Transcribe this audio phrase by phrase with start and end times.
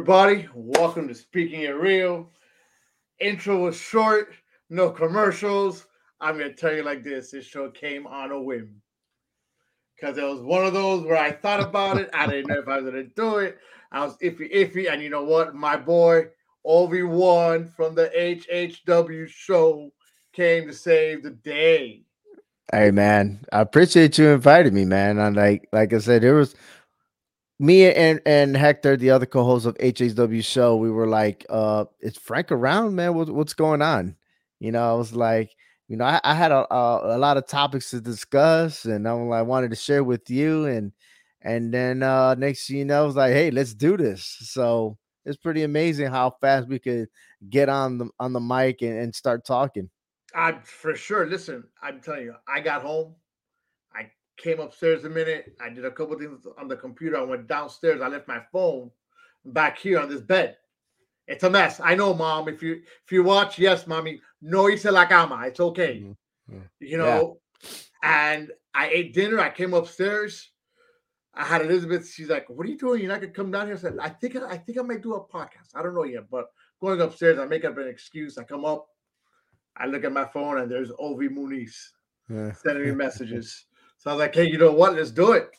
[0.00, 0.48] everybody?
[0.54, 2.30] Welcome to Speaking It Real.
[3.20, 4.32] Intro was short,
[4.70, 5.88] no commercials.
[6.22, 8.80] I'm going to tell you like this this show came on a whim
[9.94, 12.08] because it was one of those where I thought about it.
[12.14, 13.58] I didn't know if I was going to do it.
[13.92, 14.90] I was iffy, iffy.
[14.90, 15.54] And you know what?
[15.54, 16.28] My boy,
[16.64, 19.92] Obi-Wan from the HHW show,
[20.32, 22.04] came to save the day.
[22.72, 25.18] Hey man, I appreciate you inviting me, man.
[25.18, 26.54] And like like I said, there was
[27.60, 32.16] me and and Hector, the other co-host of HHW show, we were like, uh, is
[32.16, 33.14] Frank around, man?
[33.14, 34.16] What, what's going on?
[34.60, 35.54] You know, I was like,
[35.86, 39.12] you know, I, I had a, a, a lot of topics to discuss, and I,
[39.12, 40.92] I wanted to share with you, and
[41.42, 44.24] and then uh next you know, I was like, hey, let's do this.
[44.40, 47.08] So it's pretty amazing how fast we could
[47.50, 49.90] get on the on the mic and, and start talking.
[50.34, 51.26] I for sure.
[51.26, 53.16] Listen, I'm telling you, I got home.
[54.40, 55.54] Came upstairs a minute.
[55.60, 57.18] I did a couple things on the computer.
[57.18, 58.00] I went downstairs.
[58.00, 58.90] I left my phone
[59.44, 60.56] back here on this bed.
[61.26, 61.78] It's a mess.
[61.78, 62.48] I know, mom.
[62.48, 64.20] If you if you watch, yes, mommy.
[64.40, 65.42] No hice la cama.
[65.46, 66.02] It's okay.
[66.50, 66.60] Mm-hmm.
[66.80, 67.38] You know.
[67.62, 67.70] Yeah.
[68.02, 69.38] And I ate dinner.
[69.40, 70.50] I came upstairs.
[71.34, 72.10] I had Elizabeth.
[72.10, 73.00] She's like, "What are you doing?
[73.00, 75.14] You're not gonna come down here?" I said, "I think I think I might do
[75.14, 75.74] a podcast.
[75.74, 76.46] I don't know yet, but
[76.80, 78.38] going upstairs, I make up an excuse.
[78.38, 78.88] I come up.
[79.76, 81.74] I look at my phone and there's Ovi Muniz
[82.28, 82.52] yeah.
[82.52, 83.66] sending me messages.
[84.00, 84.94] So I was like, hey, you know what?
[84.94, 85.50] Let's do it.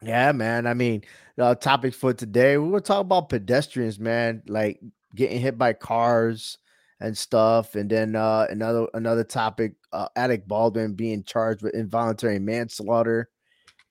[0.00, 0.66] Yeah, man.
[0.66, 1.04] I mean,
[1.38, 4.80] uh, topic for today, we were talking about pedestrians, man, like
[5.14, 6.56] getting hit by cars
[7.00, 7.74] and stuff.
[7.74, 10.08] And then uh, another another topic, uh,
[10.46, 13.28] Baldwin being charged with involuntary manslaughter,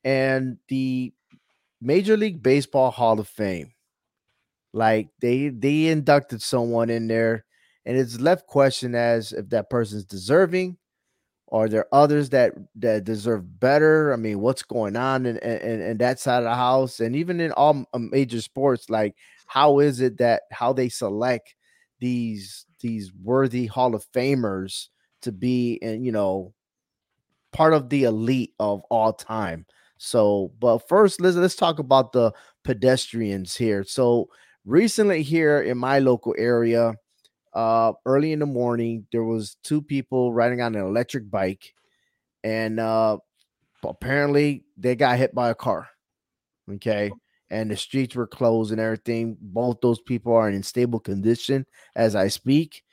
[0.03, 1.13] and the
[1.79, 3.71] Major League Baseball Hall of Fame.
[4.73, 7.45] Like they they inducted someone in there
[7.85, 10.77] and it's left question as if that person's deserving
[11.51, 14.13] are there others that that deserve better?
[14.13, 16.99] I mean what's going on in, in, in that side of the house?
[16.99, 19.15] And even in all uh, major sports like
[19.47, 21.55] how is it that how they select
[21.99, 24.87] these these worthy hall of famers
[25.21, 26.53] to be and you know
[27.53, 29.65] part of the elite of all time?
[29.97, 32.33] So but first let's let's talk about the
[32.63, 33.83] pedestrians here.
[33.85, 34.29] So
[34.65, 36.95] recently here in my local area
[37.57, 41.73] uh, early in the morning, there was two people riding on an electric bike,
[42.43, 43.17] and uh,
[43.83, 45.89] apparently they got hit by a car.
[46.71, 47.11] Okay,
[47.49, 49.37] and the streets were closed and everything.
[49.41, 51.65] Both those people are in stable condition
[51.95, 52.83] as I speak.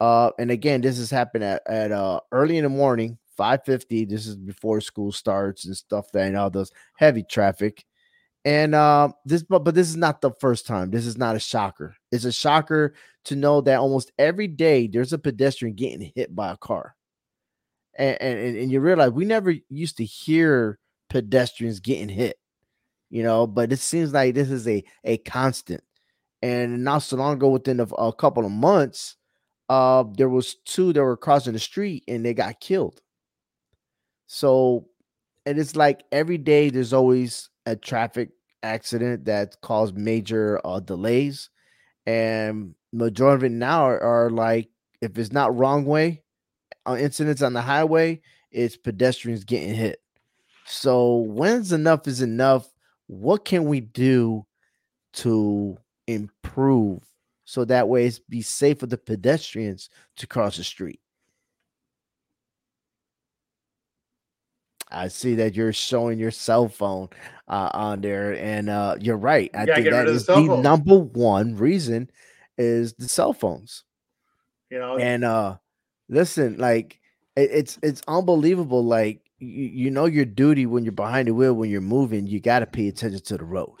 [0.00, 4.04] Uh, and again, this has happened at, at uh early in the morning, 550.
[4.06, 7.84] This is before school starts and stuff that and all those heavy traffic.
[8.48, 10.90] And uh, this, but but this is not the first time.
[10.90, 11.94] This is not a shocker.
[12.10, 12.94] It's a shocker
[13.26, 16.96] to know that almost every day there's a pedestrian getting hit by a car,
[17.98, 20.78] and and, and you realize we never used to hear
[21.10, 22.38] pedestrians getting hit,
[23.10, 23.46] you know.
[23.46, 25.82] But it seems like this is a a constant.
[26.40, 29.16] And not so long ago, within a, a couple of months,
[29.68, 33.02] uh, there was two that were crossing the street and they got killed.
[34.26, 34.86] So,
[35.44, 38.30] and it's like every day there's always a traffic
[38.62, 41.50] accident that caused major uh, delays,
[42.06, 44.68] and majority of it now are, are like
[45.00, 46.22] if it's not wrong way
[46.86, 48.20] uh, incidents on the highway,
[48.50, 50.00] it's pedestrians getting hit.
[50.64, 52.68] So when's enough is enough?
[53.06, 54.46] What can we do
[55.14, 55.76] to
[56.06, 57.02] improve
[57.44, 61.00] so that way it's be safe for the pedestrians to cross the street?
[64.90, 67.08] I see that you're showing your cell phone
[67.48, 69.50] uh, on there, and uh, you're right.
[69.54, 72.10] I think that is the, the number one reason
[72.56, 73.84] is the cell phones.
[74.70, 75.56] You know, and uh,
[76.08, 77.00] listen, like
[77.36, 78.84] it, it's it's unbelievable.
[78.84, 82.26] Like you, you know your duty when you're behind the wheel when you're moving.
[82.26, 83.74] You got to pay attention to the road.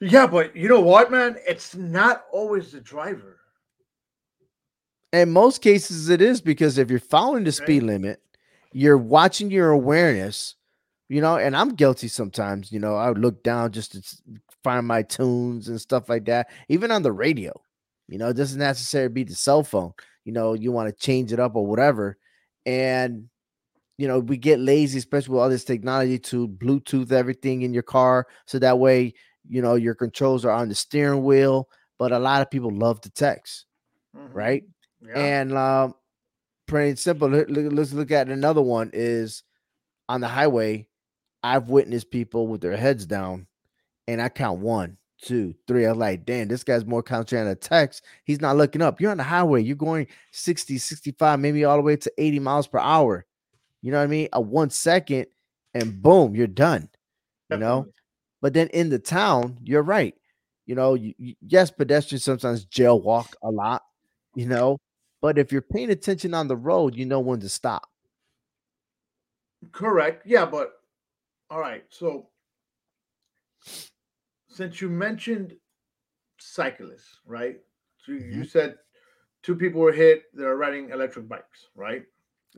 [0.00, 1.36] Yeah, but you know what, man?
[1.46, 3.38] It's not always the driver.
[5.12, 8.20] In most cases, it is because if you're following the speed limit
[8.74, 10.56] you're watching your awareness,
[11.08, 14.02] you know, and I'm guilty sometimes, you know, I would look down just to
[14.62, 17.52] find my tunes and stuff like that, even on the radio.
[18.08, 19.92] You know, it doesn't necessarily be the cell phone.
[20.24, 22.16] You know, you want to change it up or whatever.
[22.66, 23.28] And
[23.96, 27.84] you know, we get lazy, especially with all this technology to Bluetooth everything in your
[27.84, 28.26] car.
[28.46, 29.14] So that way,
[29.48, 31.68] you know, your controls are on the steering wheel.
[31.96, 33.66] But a lot of people love to text,
[34.16, 34.32] mm-hmm.
[34.32, 34.64] right?
[35.00, 35.18] Yeah.
[35.18, 35.94] And um,
[36.66, 37.28] pretty simple.
[37.28, 39.44] Let's look at another one is
[40.08, 40.88] on the highway.
[41.44, 43.46] I've witnessed people with their heads down,
[44.08, 45.84] and I count one, two, three.
[45.84, 48.02] I'm like, damn, this guy's more concentrated on the text.
[48.24, 49.00] He's not looking up.
[49.00, 49.62] You're on the highway.
[49.62, 53.26] You're going 60, 65, maybe all the way to 80 miles per hour.
[53.82, 54.28] You know what I mean?
[54.32, 55.26] A one second,
[55.74, 56.88] and boom, you're done.
[57.50, 57.86] You know.
[58.40, 60.14] But then in the town, you're right.
[60.66, 63.82] you know, you, you, yes, pedestrians sometimes jail walk a lot,
[64.34, 64.78] you know,
[65.20, 67.88] but if you're paying attention on the road, you know when to stop.
[69.72, 70.26] Correct.
[70.26, 70.72] Yeah, but
[71.54, 71.84] all right.
[71.88, 72.26] So
[74.48, 75.54] since you mentioned
[76.40, 77.60] cyclists, right?
[78.04, 78.38] So mm-hmm.
[78.38, 78.74] you said
[79.44, 80.24] two people were hit.
[80.34, 82.02] that are riding electric bikes, right?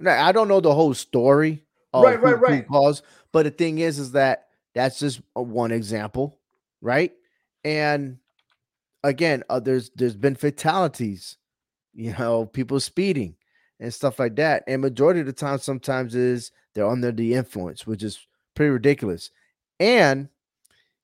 [0.06, 1.62] I don't know the whole story.
[1.92, 2.68] right, right, who, right.
[2.68, 3.02] Cause,
[3.32, 6.38] but the thing is, is that that's just one example,
[6.80, 7.12] right?
[7.64, 8.16] And
[9.04, 11.36] again, uh, there's there's been fatalities,
[11.92, 13.36] you know, people speeding
[13.78, 14.64] and stuff like that.
[14.66, 19.30] And majority of the time, sometimes is they're under the influence, which is pretty ridiculous.
[19.78, 20.28] And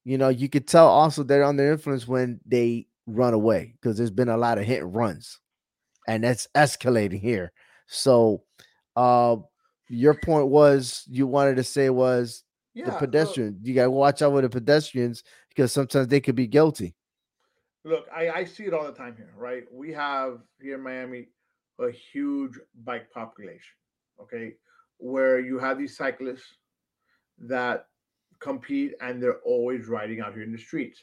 [0.05, 4.11] you know, you could tell also they're under influence when they run away because there's
[4.11, 5.39] been a lot of hit runs,
[6.09, 7.53] and that's escalating here.
[7.87, 8.43] So,
[8.97, 9.37] uh,
[9.89, 12.43] your point was you wanted to say was
[12.75, 13.51] yeah, the pedestrian.
[13.51, 16.95] Look, you got to watch out with the pedestrians because sometimes they could be guilty.
[17.85, 19.65] Look, I, I see it all the time here, right?
[19.73, 21.29] We have here in Miami
[21.81, 23.75] a huge bike population,
[24.21, 24.55] okay,
[24.99, 26.57] where you have these cyclists
[27.39, 27.87] that
[28.41, 31.01] compete and they're always riding out here in the streets.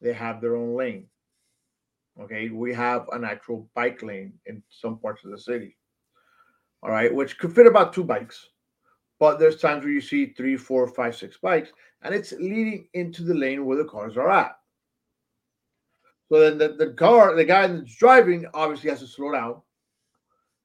[0.00, 1.06] They have their own lane.
[2.20, 5.76] Okay, we have an actual bike lane in some parts of the city.
[6.82, 8.48] All right, which could fit about two bikes.
[9.18, 11.70] But there's times where you see three, four, five, six bikes,
[12.02, 14.56] and it's leading into the lane where the cars are at.
[16.28, 19.62] So then the, the car, the guy that's driving obviously has to slow down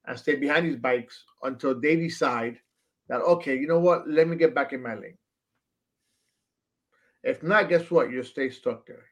[0.06, 2.58] and stay behind these bikes until they decide
[3.08, 5.18] that, okay, you know what, let me get back in my lane.
[7.24, 8.12] If not, guess what?
[8.12, 9.06] You stay stuck there.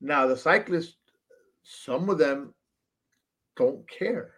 [0.00, 0.96] Now, the cyclists,
[1.62, 2.54] some of them
[3.56, 4.32] don't care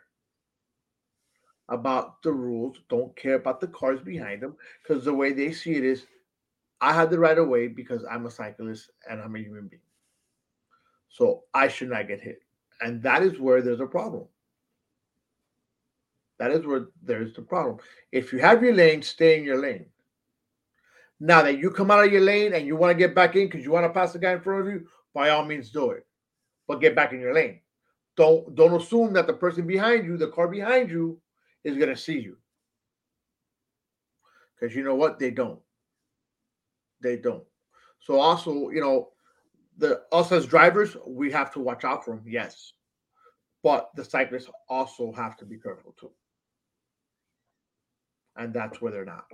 [1.69, 5.75] about the rules, don't care about the cars behind them, because the way they see
[5.75, 6.07] it is,
[6.81, 9.81] I had the right of way because I'm a cyclist and I'm a human being.
[11.09, 12.43] So I should not get hit.
[12.81, 14.27] And that is where there's a problem.
[16.39, 17.79] That is where there's the problem.
[18.13, 19.87] If you have your lane, stay in your lane.
[21.19, 23.47] Now that you come out of your lane and you want to get back in
[23.47, 25.93] because you want to pass the guy in front of you, by all means do
[25.93, 26.07] it.
[26.69, 27.61] But get back in your lane.
[28.17, 31.19] Don't don't assume that the person behind you, the car behind you,
[31.65, 32.37] is going to see you.
[34.59, 35.19] Because you know what?
[35.19, 35.61] They don't.
[37.03, 37.45] They don't.
[38.01, 39.11] So also, you know,
[39.79, 42.73] the us as drivers, we have to watch out for them, yes.
[43.63, 46.11] But the cyclists also have to be careful too.
[48.37, 49.25] And that's where they're not.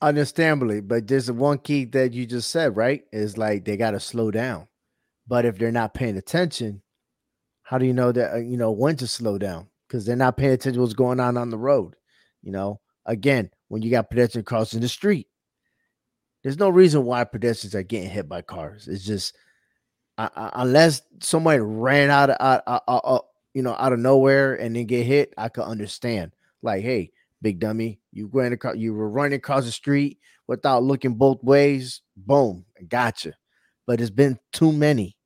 [0.00, 3.04] Understandably, but there's one key that you just said, right?
[3.12, 4.66] Is like they got to slow down.
[5.28, 6.82] But if they're not paying attention,
[7.62, 9.68] how do you know that uh, you know when to slow down?
[9.86, 11.94] Because they're not paying attention to what's going on on the road.
[12.42, 15.28] You know, again, when you got pedestrians crossing the street,
[16.42, 18.88] there's no reason why pedestrians are getting hit by cars.
[18.88, 19.36] It's just
[20.18, 23.22] uh, uh, unless somebody ran out of
[23.54, 26.32] you know out of nowhere and then get hit, I could understand.
[26.62, 27.10] Like, hey,
[27.42, 32.02] big dummy, you ran across, you were running across the street without looking both ways.
[32.16, 33.34] Boom, gotcha.
[33.86, 35.16] But it's been too many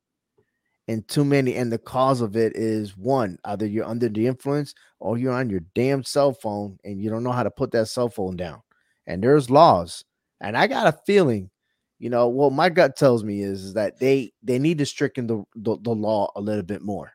[0.89, 1.55] and too many.
[1.57, 5.51] And the cause of it is one, either you're under the influence or you're on
[5.51, 8.63] your damn cell phone and you don't know how to put that cell phone down.
[9.07, 10.05] And there's laws.
[10.41, 11.51] And I got a feeling,
[11.99, 15.27] you know, what my gut tells me is, is that they they need to stricken
[15.27, 17.13] the, the, the law a little bit more.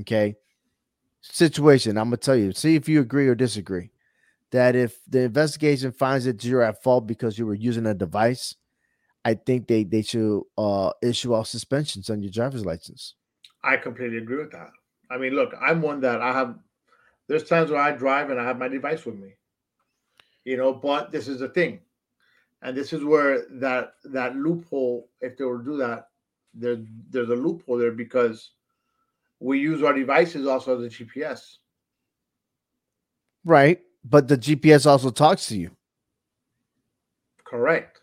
[0.00, 0.36] Okay.
[1.22, 3.90] Situation, I'm gonna tell you, see if you agree or disagree.
[4.52, 8.54] That if the investigation finds that you're at fault because you were using a device,
[9.24, 13.14] I think they they should uh, issue all suspensions on your driver's license.
[13.64, 14.70] I completely agree with that.
[15.10, 16.56] I mean, look, I'm one that I have.
[17.26, 19.34] There's times where I drive and I have my device with me,
[20.44, 20.72] you know.
[20.72, 21.80] But this is the thing,
[22.62, 26.08] and this is where that that loophole, if they were to do that,
[26.54, 26.76] there
[27.10, 28.52] there's a loophole there because
[29.40, 31.56] we use our devices also as a GPS.
[33.44, 35.70] Right, but the GPS also talks to you.
[37.44, 38.00] Correct.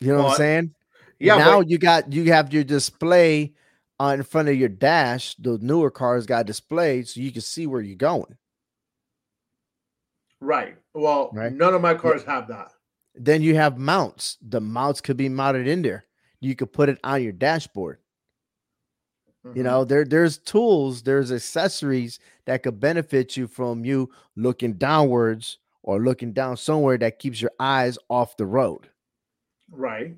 [0.00, 0.74] You know but, what I'm saying?
[1.18, 1.36] Yeah.
[1.36, 3.52] Now but, you got you have your display
[4.00, 5.34] on in front of your dash.
[5.36, 8.36] The newer cars got display so you can see where you're going.
[10.40, 10.76] Right.
[10.94, 11.52] Well, right?
[11.52, 12.34] none of my cars yeah.
[12.34, 12.72] have that.
[13.14, 14.38] Then you have mounts.
[14.40, 16.06] The mounts could be mounted in there.
[16.40, 17.98] You could put it on your dashboard.
[19.46, 19.56] Mm-hmm.
[19.56, 25.58] You know, there there's tools, there's accessories that could benefit you from you looking downwards
[25.82, 28.88] or looking down somewhere that keeps your eyes off the road.
[29.70, 30.16] Right.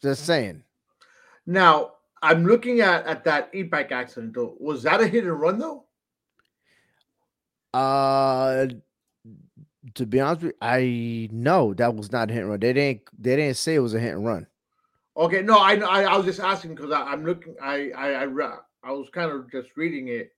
[0.00, 0.62] Just saying.
[1.46, 1.92] Now,
[2.22, 4.54] I'm looking at at that e-bike accident though.
[4.58, 5.84] Was that a hit and run though?
[7.74, 8.66] Uh
[9.94, 12.60] to be honest with you, I know that was not a hit and run.
[12.60, 14.46] They didn't they didn't say it was a hit and run.
[15.16, 17.54] Okay, no, I I, I was just asking because I'm looking.
[17.62, 20.32] I I I, I was kind of just reading it,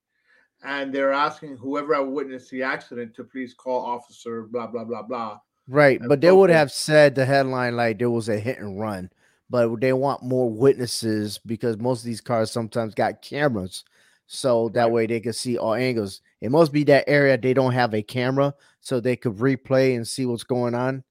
[0.63, 5.39] and they're asking whoever witnessed the accident to please call officer blah blah blah blah.
[5.67, 9.09] Right, but they would have said the headline like there was a hit and run,
[9.49, 13.83] but they want more witnesses because most of these cars sometimes got cameras,
[14.27, 14.91] so that right.
[14.91, 16.21] way they can see all angles.
[16.41, 20.07] It must be that area they don't have a camera, so they could replay and
[20.07, 21.03] see what's going on.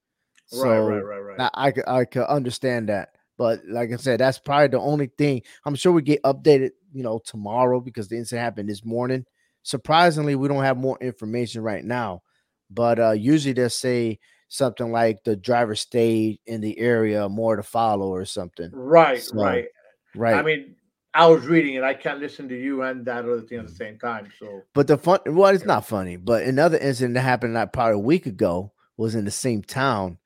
[0.47, 1.51] So right, right, right, right.
[1.55, 3.14] I, I, I could understand that.
[3.37, 5.43] But like I said, that's probably the only thing.
[5.65, 9.25] I'm sure we get updated, you know, tomorrow because the incident happened this morning.
[9.63, 12.23] Surprisingly, we don't have more information right now.
[12.71, 17.63] But uh usually they'll say something like the driver stayed in the area, more to
[17.63, 18.71] follow or something.
[18.73, 19.67] Right, so, right.
[20.15, 20.35] Right.
[20.35, 20.77] I mean,
[21.13, 21.83] I was reading it.
[21.83, 23.79] I can't listen to you and that other thing at the mm.
[23.79, 24.29] same time.
[24.39, 26.17] So, but the fun, well, it's not funny.
[26.17, 30.19] But another incident that happened like probably a week ago was in the same town,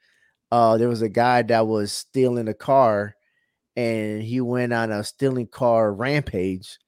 [0.50, 3.14] uh, there was a guy that was stealing a car
[3.76, 6.78] and he went on a stealing car rampage.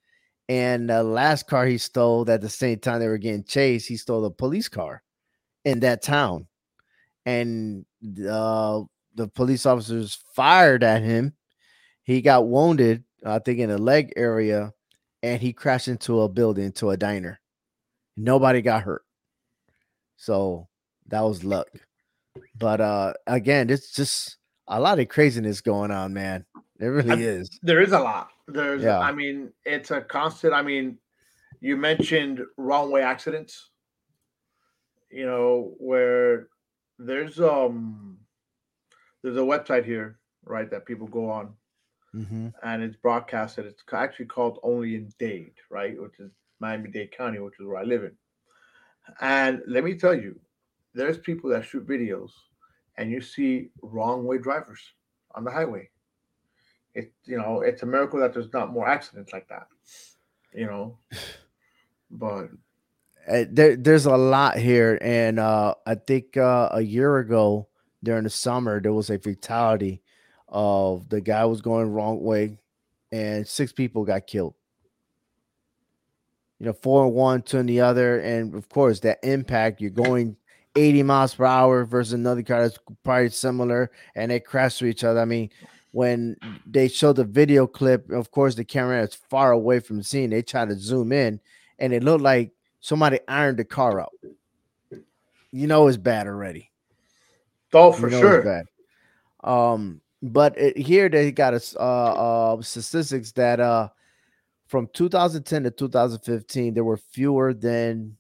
[0.49, 3.97] And the last car he stole at the same time they were getting chased, he
[3.97, 5.03] stole a police car
[5.65, 6.49] in that town.
[7.25, 7.87] And
[8.29, 8.83] uh,
[9.15, 11.35] the police officers fired at him.
[12.03, 14.73] He got wounded, I think, in the leg area,
[15.23, 17.41] and he crashed into a building, to a diner.
[18.17, 19.03] Nobody got hurt.
[20.17, 20.67] So
[21.07, 21.69] that was luck.
[22.59, 24.37] But uh again, it's just
[24.69, 26.45] a lot of craziness going on, man.
[26.79, 27.59] It really I, is.
[27.63, 28.29] There is a lot.
[28.49, 28.99] There's yeah.
[28.99, 30.55] I mean, it's a constant.
[30.55, 30.99] I mean,
[31.61, 33.71] you mentioned wrong way accidents.
[35.11, 36.49] You know, where
[36.99, 38.19] there's um
[39.23, 41.55] there's a website here, right, that people go on
[42.15, 42.49] mm-hmm.
[42.63, 43.67] and it's broadcasted.
[43.67, 47.79] It's actually called Only in Dade, right, which is Miami Dade County, which is where
[47.79, 48.13] I live in.
[49.21, 50.39] And let me tell you,
[50.95, 52.31] there's people that shoot videos
[52.97, 54.81] and you see wrong way drivers
[55.35, 55.89] on the highway.
[56.95, 59.69] It you know it's a miracle that there's not more accidents like that.
[60.55, 60.99] You know,
[62.11, 62.49] but
[63.29, 67.69] uh, there, there's a lot here, and uh, I think uh, a year ago
[68.03, 70.03] during the summer there was a fatality
[70.49, 72.59] of the guy was going wrong way,
[73.13, 74.55] and six people got killed.
[76.59, 79.81] You know, four and one, two and the other, and of course that impact.
[79.81, 80.37] You're going
[80.77, 85.05] 80 miles per hour versus another car that's probably similar and they crash to each
[85.05, 85.21] other.
[85.21, 85.51] I mean,
[85.93, 86.37] when
[86.67, 90.31] they show the video clip, of course, the camera is far away from the scene.
[90.31, 91.41] They try to zoom in
[91.79, 94.13] and it looked like somebody ironed the car out.
[95.53, 96.71] You know, it's bad already.
[97.73, 98.65] Oh, for you know sure.
[99.43, 103.89] Um, but it, here they got a uh, uh, statistics that uh
[104.67, 108.17] from 2010 to 2015 there were fewer than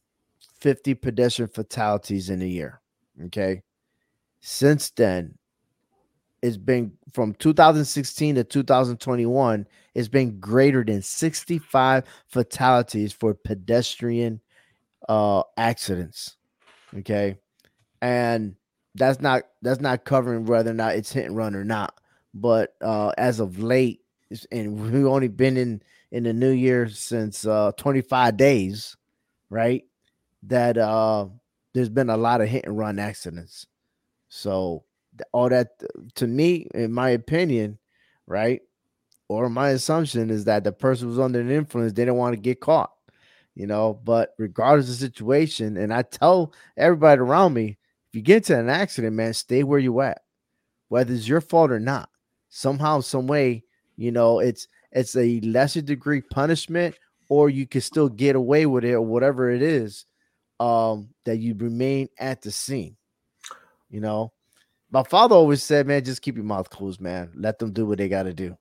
[0.61, 2.81] 50 pedestrian fatalities in a year.
[3.27, 3.63] Okay.
[4.41, 5.39] Since then,
[6.43, 14.41] it's been from 2016 to 2021, it's been greater than 65 fatalities for pedestrian
[15.09, 16.37] uh accidents.
[16.99, 17.37] Okay.
[18.01, 18.57] And
[18.95, 21.95] that's not that's not covering whether or not it's hit and run or not.
[22.33, 24.01] But uh as of late,
[24.51, 28.97] and we've only been in in the new year since uh 25 days,
[29.51, 29.85] right?
[30.45, 31.27] That uh
[31.75, 33.67] there's been a lot of hit and run accidents.
[34.29, 34.85] So
[35.33, 35.69] all that
[36.17, 37.79] to me, in my opinion,
[38.27, 38.61] right,
[39.29, 42.41] or my assumption is that the person was under an influence, they didn't want to
[42.41, 42.91] get caught,
[43.55, 44.01] you know.
[44.05, 47.79] But regardless of the situation, and I tell everybody around me,
[48.09, 50.23] if you get into an accident, man, stay where you at,
[50.89, 52.09] whether it's your fault or not.
[52.49, 53.65] Somehow, some way,
[53.97, 56.97] you know, it's it's a lesser degree punishment,
[57.29, 60.05] or you can still get away with it, or whatever it is
[60.61, 62.97] um, that you remain at the scene.
[63.89, 64.33] You know,
[64.93, 67.33] my father always said, "Man, just keep your mouth closed, man.
[67.35, 68.57] Let them do what they got to do,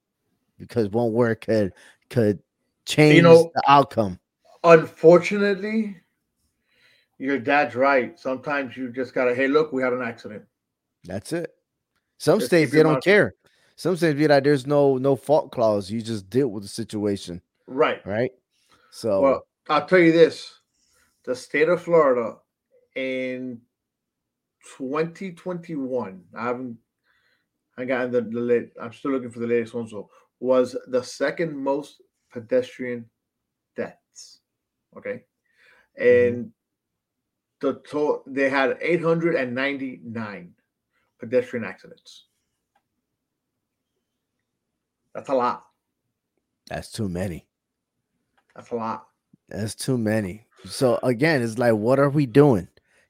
[0.58, 1.74] because one word could
[2.10, 2.40] could
[2.86, 4.20] change you know, the outcome."
[4.64, 5.98] Unfortunately,
[7.20, 8.18] your dad's right.
[8.18, 10.44] Sometimes you just gotta, hey, look, we had an accident.
[11.04, 11.54] That's it.
[12.18, 13.36] Some just states they don't care.
[13.76, 15.92] Some states be like, there's no no fault clause.
[15.92, 17.42] You just deal with the situation.
[17.68, 18.06] Right.
[18.06, 18.32] Right.
[18.90, 20.59] So well, I'll tell you this
[21.26, 22.38] the state of Florida
[22.96, 23.62] in
[24.78, 26.78] 2021, I haven't
[27.80, 30.10] I got the, the late, I'm still looking for the latest one, so
[30.42, 33.06] was the second most pedestrian
[33.78, 34.42] deaths.
[34.98, 35.24] Okay.
[35.98, 36.52] And
[37.62, 37.68] mm-hmm.
[37.68, 40.54] the they had 899
[41.20, 42.26] pedestrian accidents.
[45.16, 45.66] That's a lot.
[46.68, 47.48] That's too many.
[48.56, 49.08] That's a lot.
[49.48, 50.48] That's too many.
[50.66, 52.68] So again, it's like, what are we doing?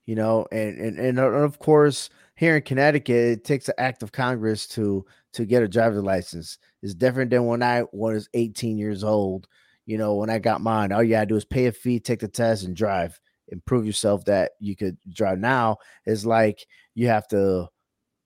[0.10, 4.12] you know, and and and of course here in Connecticut, it takes an act of
[4.12, 6.58] Congress to to get a driver's license.
[6.82, 9.48] It's different than when I was 18 years old.
[9.86, 12.22] You know, when I got mine, all you gotta do is pay a fee, take
[12.22, 13.20] the test, and drive.
[13.50, 15.38] Improve yourself that you could drive.
[15.38, 15.78] Now
[16.08, 16.66] it's like
[16.96, 17.68] you have to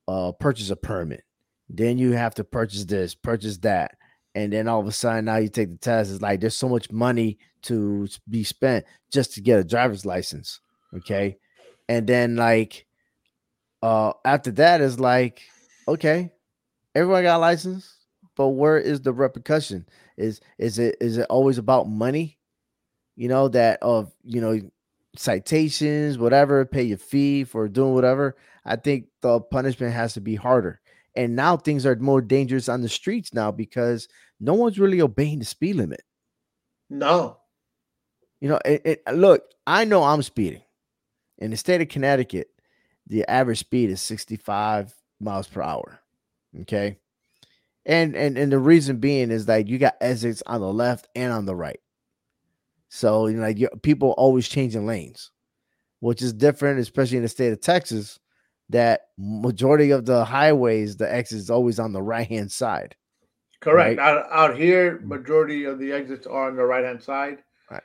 [0.07, 1.25] uh, purchase a permit,
[1.67, 3.97] then you have to purchase this, purchase that,
[4.35, 6.11] and then all of a sudden now you take the test.
[6.11, 10.59] It's like there's so much money to be spent just to get a driver's license.
[10.95, 11.37] Okay,
[11.89, 12.85] and then like
[13.81, 15.41] uh after that is like
[15.87, 16.31] okay,
[16.95, 17.95] everyone got a license,
[18.35, 19.85] but where is the repercussion?
[20.17, 22.37] Is is it is it always about money?
[23.15, 24.59] You know that of you know
[25.15, 28.35] citations, whatever, pay your fee for doing whatever.
[28.65, 30.79] I think the punishment has to be harder.
[31.15, 34.07] And now things are more dangerous on the streets now because
[34.39, 36.01] no one's really obeying the speed limit.
[36.89, 37.37] No.
[38.41, 40.63] You know, it, it, look, I know I'm speeding.
[41.37, 42.47] In the state of Connecticut,
[43.07, 45.99] the average speed is 65 miles per hour.
[46.61, 46.97] Okay.
[47.85, 51.33] And and and the reason being is that you got exits on the left and
[51.33, 51.79] on the right.
[52.87, 55.31] So you know, like people always changing lanes,
[55.99, 58.19] which is different, especially in the state of Texas.
[58.73, 62.95] That majority of the highways, the exit is always on the right hand side.
[63.61, 63.97] Correct.
[63.97, 63.99] Right?
[63.99, 65.05] Out, out here, mm.
[65.05, 67.37] majority of the exits are on the right hand side.
[67.71, 67.83] Right.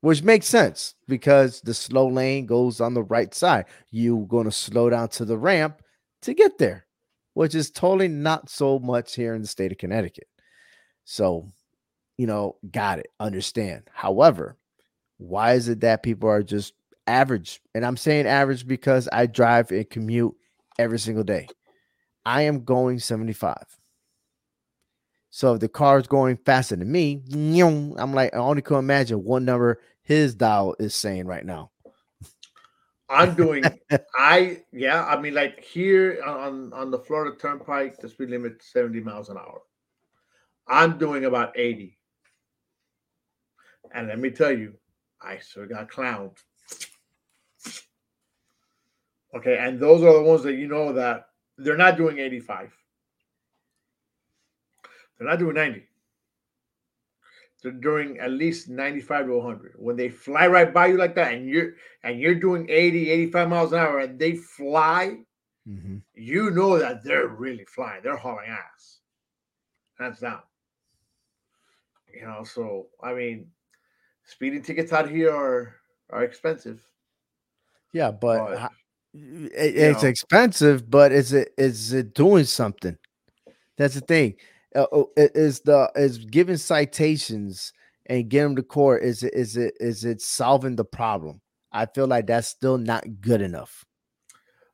[0.00, 3.66] Which makes sense because the slow lane goes on the right side.
[3.90, 5.82] You're going to slow down to the ramp
[6.22, 6.86] to get there
[7.34, 10.26] which is totally not so much here in the state of Connecticut.
[11.04, 11.48] So,
[12.16, 13.84] you know, got it, understand.
[13.92, 14.56] However,
[15.18, 16.74] why is it that people are just
[17.10, 17.60] average?
[17.74, 20.34] And I'm saying average because I drive and commute
[20.78, 21.48] every single day.
[22.24, 23.56] I am going 75.
[25.30, 27.22] So if the car is going faster than me,
[27.98, 31.70] I'm like, I only can imagine what number his dial is saying right now.
[33.08, 33.64] I'm doing
[34.16, 39.00] I yeah, I mean like here on on the Florida Turnpike, the speed limit 70
[39.00, 39.62] miles an hour.
[40.68, 41.98] I'm doing about 80.
[43.92, 44.74] And let me tell you,
[45.20, 46.36] I still got clowned.
[49.34, 52.72] Okay, and those are the ones that you know that they're not doing 85.
[55.18, 55.86] They're not doing 90
[57.62, 61.34] they're doing at least 95 to 100 when they fly right by you like that
[61.34, 65.18] and you're and you're doing 80 85 miles an hour and they fly
[65.68, 65.98] mm-hmm.
[66.14, 68.02] you know that they're really flying.
[68.02, 69.00] They're hauling ass.
[69.98, 70.40] Hands down.
[72.14, 73.46] You know so i mean
[74.24, 75.76] speeding tickets out here are
[76.10, 76.80] are expensive.
[77.92, 78.70] Yeah but, but
[79.12, 80.08] it, it's know.
[80.08, 82.96] expensive but is it is it doing something?
[83.76, 84.34] That's the thing.
[84.74, 87.72] Uh, oh, is the is giving citations
[88.06, 91.40] and get them to court is it is it is it solving the problem?
[91.72, 93.84] I feel like that's still not good enough.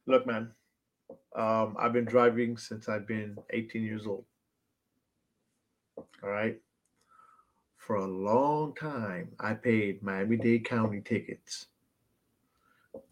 [0.06, 0.52] Look man
[1.36, 4.24] um, i've been driving since i've been 18 years old.
[6.22, 6.58] All right?
[7.76, 11.66] For a long time i paid miami-dade county tickets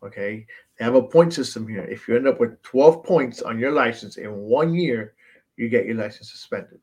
[0.03, 0.47] okay
[0.79, 3.73] they have a point system here if you end up with 12 points on your
[3.73, 5.15] license in one year
[5.57, 6.81] you get your license suspended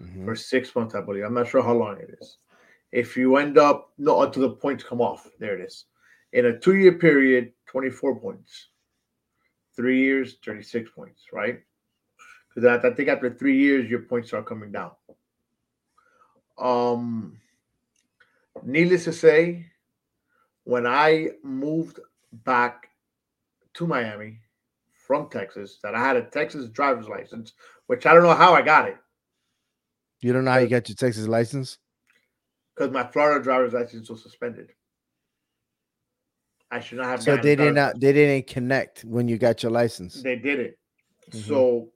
[0.00, 0.24] mm-hmm.
[0.24, 1.24] for six months, I believe.
[1.24, 2.38] I'm not sure how long it is.
[2.92, 5.84] If you end up not until the points come off, there it is.
[6.32, 8.68] In a two-year period, 24 points.
[9.74, 11.60] Three years, 36 points, right?
[12.48, 14.92] Because I, I think after three years, your points start coming down.
[16.58, 17.38] Um,
[18.62, 19.66] needless to say,
[20.66, 22.00] when I moved
[22.44, 22.90] back
[23.74, 24.40] to Miami
[24.92, 27.52] from Texas, that I had a Texas driver's license
[27.86, 28.96] which I don't know how I got it.
[30.20, 31.78] You don't know how you got your Texas license?
[32.74, 34.70] Because my Florida driver's license was suspended.
[36.70, 37.22] I should not have.
[37.22, 38.00] So they did not.
[38.00, 40.20] They didn't connect when you got your license.
[40.20, 40.78] They did it.
[41.30, 41.48] Mm-hmm.
[41.48, 41.90] So.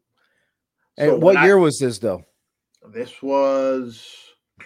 [0.97, 2.23] And so what year I, was this though?
[2.89, 4.07] This was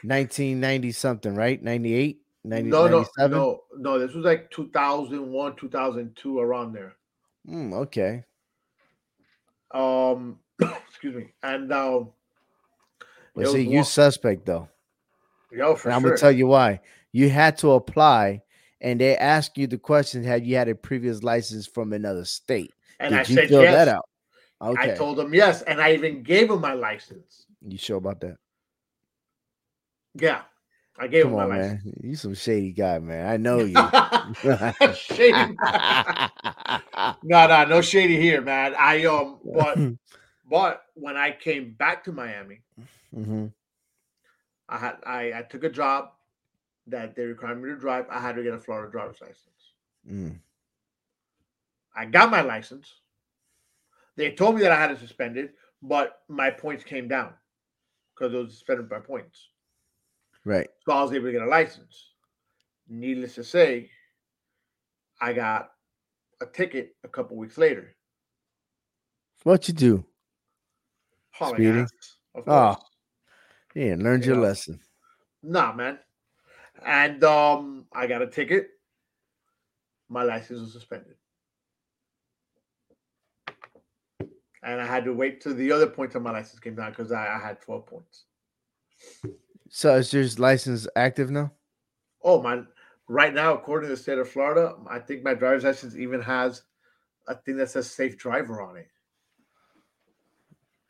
[0.03, 1.63] 1990 something, right?
[1.63, 3.31] 98, 90, no, 97?
[3.31, 3.99] no, no, no.
[3.99, 6.95] This was like 2001, 2002, around there.
[7.49, 8.25] Mm, okay.
[9.73, 10.39] Um,
[10.89, 11.33] excuse me.
[11.43, 12.11] And um,
[13.35, 14.69] but see, you suspect though.
[15.51, 16.11] Yo, for and I'm sure.
[16.11, 16.81] gonna tell you why.
[17.13, 18.43] You had to apply,
[18.81, 22.73] and they ask you the question: Have you had a previous license from another state?
[23.01, 23.75] And Did I you said fill yes.
[23.75, 24.09] that out?
[24.61, 24.93] Okay.
[24.93, 27.47] I told them yes, and I even gave them my license.
[27.67, 28.37] You sure about that?
[30.15, 30.43] Yeah.
[30.97, 31.83] I gave Come him on, man.
[32.03, 33.27] You some shady guy, man.
[33.29, 33.75] I know you.
[34.95, 35.33] shady.
[37.23, 38.75] no, no, no shady here, man.
[38.79, 39.79] I um, but
[40.49, 42.61] but when I came back to Miami,
[43.15, 43.47] mm-hmm.
[44.69, 46.11] I had I, I took a job
[46.87, 48.07] that they required me to drive.
[48.09, 49.73] I had to get a Florida driver's license.
[50.09, 50.39] Mm.
[51.97, 52.93] I got my license.
[54.17, 57.33] They told me that I had it, but my points came down
[58.15, 59.49] because it was suspended by points.
[60.45, 60.69] Right.
[60.87, 62.11] So I was able to get a license.
[62.89, 63.91] Needless to say,
[65.21, 65.71] I got
[66.41, 67.95] a ticket a couple weeks later.
[69.45, 70.05] What'd you do?
[71.43, 71.89] Speeding?
[72.47, 72.77] Oh.
[73.75, 74.81] Yeah, learned your lesson.
[75.43, 75.99] Nah, man.
[76.85, 78.69] And um, I got a ticket.
[80.09, 81.15] My license was suspended.
[84.63, 87.13] And I had to wait till the other points on my license came down because
[87.13, 88.25] I, I had 12 points.
[89.77, 91.51] So is your license active now?
[92.23, 92.63] Oh, my.
[93.09, 96.63] Right now, according to the state of Florida, I think my driver's license even has
[97.27, 98.87] a thing that says safe driver on it.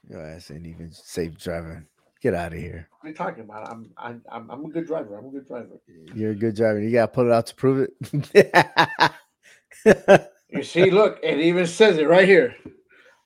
[0.06, 1.86] Your ass ain't even safe driving.
[2.20, 2.86] Get out of here.
[3.00, 3.70] What are you talking about?
[3.70, 5.16] I'm I'm I'm, a good driver.
[5.16, 5.80] I'm a good driver.
[6.14, 6.78] You're a good driver.
[6.78, 7.88] You gotta pull it out to prove
[8.34, 10.10] it.
[10.50, 12.54] You see, look, it even says it right here.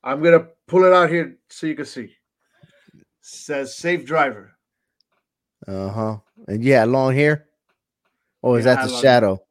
[0.05, 2.15] I'm gonna pull it out here so you can see.
[3.21, 4.53] Says safe driver.
[5.67, 6.17] Uh huh.
[6.47, 7.47] And you had long hair,
[8.43, 9.13] or is Yeah, I that the long hair.
[9.13, 9.43] shadow?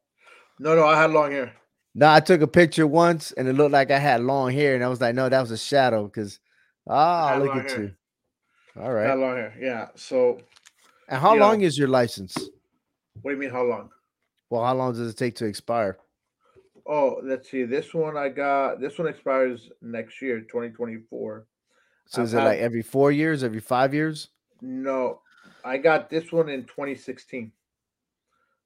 [0.60, 1.54] No, no, I had long hair.
[1.94, 4.84] No, I took a picture once and it looked like I had long hair, and
[4.84, 6.40] I was like, no, that was a shadow because
[6.88, 7.82] ah, had look at hair.
[7.82, 7.94] you.
[8.82, 9.56] All right, I had long hair.
[9.60, 9.88] Yeah.
[9.96, 10.40] So,
[11.10, 11.66] And how long know.
[11.66, 12.36] is your license?
[13.22, 13.50] what do you mean?
[13.50, 13.90] How long?
[14.50, 15.98] Well, how long does it take to expire?
[16.86, 17.64] Oh, let's see.
[17.64, 18.80] This one I got.
[18.80, 21.46] This one expires next year, 2024.
[22.06, 24.30] So is I've it like every four years, every five years?
[24.62, 25.20] No,
[25.68, 27.52] I got this one in 2016.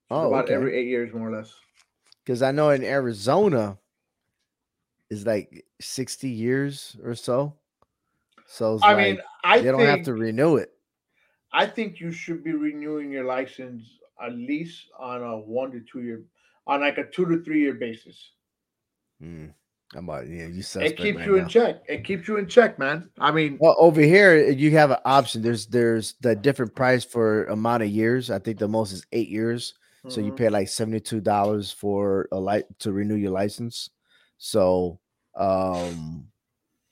[0.10, 0.54] So Oh, about okay.
[0.54, 1.54] every eight years, more or less.
[2.24, 3.78] Because I know in Arizona,
[5.10, 7.58] it's like 60 years or so.
[8.48, 10.74] So I like mean, I they don't have to renew it.
[11.54, 13.84] I think you should be renewing your license
[14.22, 16.26] at least on a one to two year,
[16.68, 18.34] on like a two to three year basis.
[19.22, 19.54] Mm,
[19.96, 21.44] I'm about yeah, you It keeps right you now.
[21.44, 21.84] in check.
[21.88, 23.10] It keeps you in check, man.
[23.20, 25.42] I mean, Well, over here you have an option.
[25.42, 28.32] There's there's the different price for amount of years.
[28.32, 29.74] I think the most is eight years.
[30.08, 30.38] So you mhm.
[30.38, 33.90] pay like seventy two dollars for a light to renew your license.
[34.38, 35.00] So,
[35.36, 36.28] um,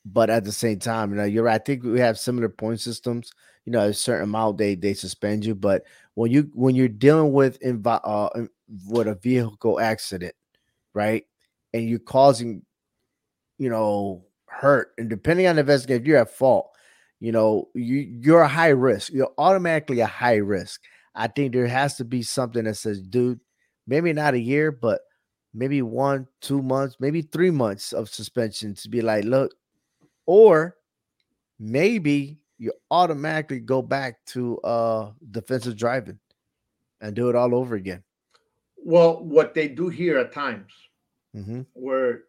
[0.06, 1.62] but at the same time, you know, you're right.
[1.62, 3.32] I think we have similar point systems.
[3.66, 5.84] You know, a certain amount they they suspend you, but
[6.16, 8.48] when you when you're dealing with invi- uh
[8.88, 10.36] with a vehicle accident,
[10.94, 11.26] right,
[11.74, 12.64] and you're causing,
[13.60, 16.72] you know, hurt, and depending on the investigation, if you're at fault,
[17.20, 19.14] you know, you you're a high risk.
[19.14, 20.82] You're automatically a high risk.
[21.16, 23.40] I think there has to be something that says, dude,
[23.88, 25.02] maybe not a year, but
[25.54, 29.54] maybe one, two months, maybe three months of suspension to be like, look,
[30.26, 30.78] or
[31.60, 36.20] maybe you automatically go back to uh defensive driving
[37.02, 38.04] and do it all over again.
[38.78, 40.72] well, what they do here at times,
[41.34, 42.24] hmm where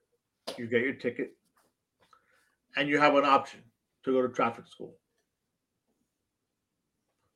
[0.59, 1.37] you get your ticket
[2.77, 3.61] and you have an option
[4.05, 4.97] to go to traffic school.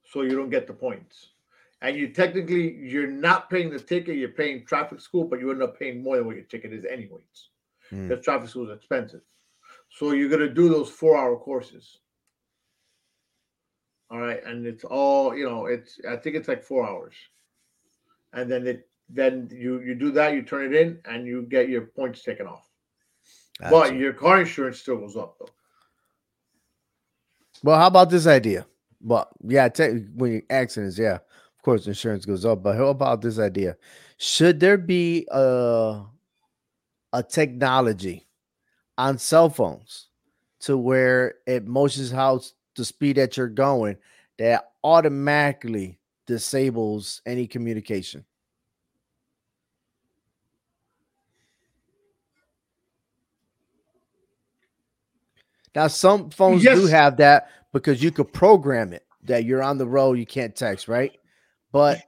[0.06, 1.30] So you don't get the points.
[1.82, 5.62] And you technically you're not paying the ticket, you're paying traffic school, but you end
[5.62, 7.50] up paying more than what your ticket is anyways.
[7.92, 8.08] Mm.
[8.08, 9.20] Because traffic school is expensive.
[9.90, 11.98] So you're gonna do those four hour courses.
[14.10, 17.14] All right, and it's all you know, it's I think it's like four hours.
[18.32, 21.68] And then it then you you do that, you turn it in, and you get
[21.68, 22.68] your points taken off.
[23.60, 25.48] But your car insurance still goes up though.
[27.62, 28.66] Well, how about this idea?
[29.00, 32.62] Well, yeah, te- when you accidents, yeah, of course, insurance goes up.
[32.62, 33.76] But how about this idea?
[34.18, 36.02] Should there be a
[37.12, 38.26] a technology
[38.98, 40.08] on cell phones
[40.60, 42.40] to where it motions how
[42.76, 43.96] the speed that you're going
[44.38, 48.24] that automatically disables any communication?
[55.74, 59.86] Now, some phones do have that because you could program it that you're on the
[59.86, 61.12] road, you can't text, right?
[61.72, 62.02] But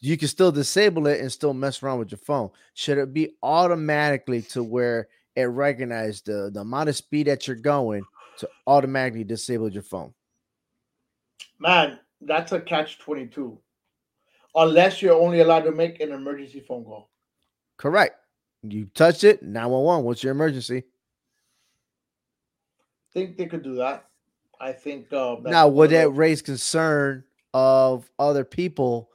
[0.00, 2.50] you can still disable it and still mess around with your phone.
[2.74, 7.56] Should it be automatically to where it recognizes the, the amount of speed that you're
[7.56, 8.04] going
[8.38, 10.14] to automatically disable your phone?
[11.58, 13.58] Man, that's a catch 22.
[14.54, 17.10] Unless you're only allowed to make an emergency phone call.
[17.76, 18.16] Correct.
[18.62, 20.04] You touch it, 911.
[20.04, 20.84] What's your emergency?
[23.18, 24.04] Think they could do that.
[24.60, 29.10] I think uh now, would that raise concern of other people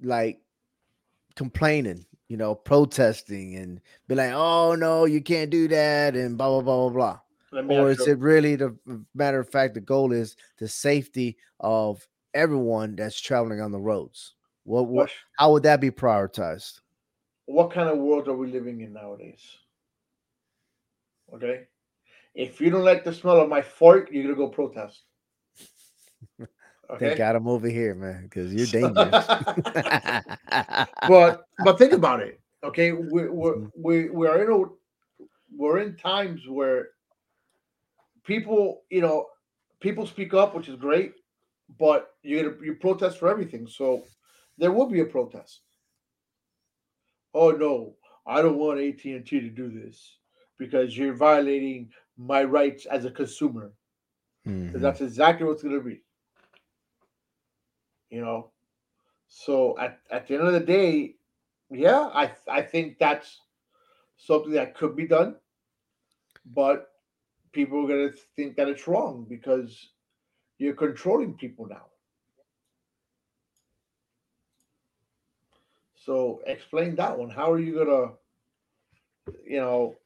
[0.00, 0.40] like
[1.34, 6.48] complaining, you know, protesting and be like, oh no, you can't do that, and blah
[6.48, 7.18] blah blah blah
[7.50, 7.68] blah.
[7.68, 8.76] Or is you- it really the
[9.14, 14.34] matter of fact the goal is the safety of everyone that's traveling on the roads?
[14.64, 16.80] What what what, how would that be prioritized?
[17.48, 19.40] what kind of world are we living in nowadays?
[21.32, 21.66] Okay.
[22.36, 25.02] If you don't like the smell of my fork, you're gonna go protest.
[26.88, 27.08] Okay.
[27.08, 29.26] They got him over here, man, because you're dangerous.
[31.08, 32.40] but but think about it.
[32.62, 33.66] Okay, we we mm-hmm.
[33.74, 34.66] we we are in a
[35.56, 36.90] we're in times where
[38.22, 39.26] people, you know,
[39.80, 41.14] people speak up, which is great,
[41.76, 43.66] but you you protest for everything.
[43.66, 44.04] So
[44.56, 45.62] there will be a protest.
[47.34, 47.96] Oh no,
[48.26, 50.18] I don't want AT and T to do this
[50.56, 53.72] because you're violating my rights as a consumer.
[54.46, 54.80] Mm-hmm.
[54.80, 56.00] That's exactly what's going to be.
[58.10, 58.50] You know,
[59.28, 61.16] so at, at the end of the day,
[61.70, 63.40] yeah, I I think that's
[64.16, 65.34] something that could be done,
[66.54, 66.92] but
[67.52, 69.90] people are going to think that it's wrong because
[70.58, 71.86] you're controlling people now.
[75.96, 77.30] So explain that one.
[77.30, 78.12] How are you gonna,
[79.44, 79.96] you know,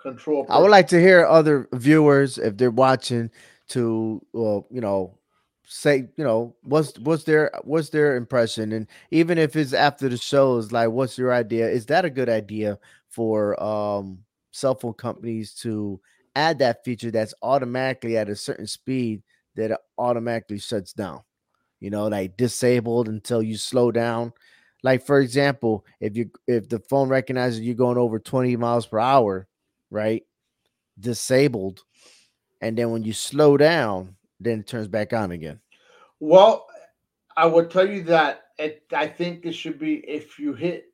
[0.00, 0.46] control?
[0.48, 3.30] I would like to hear other viewers if they're watching
[3.68, 5.18] to, well, you know,
[5.64, 10.16] say, you know, what's what's their what's their impression, and even if it's after the
[10.16, 11.68] show, is like, what's your idea?
[11.68, 14.20] Is that a good idea for um
[14.52, 16.00] cell phone companies to
[16.34, 19.22] add that feature that's automatically at a certain speed
[19.56, 21.20] that automatically shuts down?
[21.80, 24.32] You know, like disabled until you slow down
[24.82, 28.98] like for example, if you if the phone recognizes you're going over 20 miles per
[28.98, 29.48] hour,
[29.90, 30.24] right?
[30.98, 31.82] Disabled,
[32.60, 35.60] and then when you slow down, then it turns back on again.
[36.20, 36.66] Well,
[37.36, 40.86] I would tell you that it, I think it should be if you hit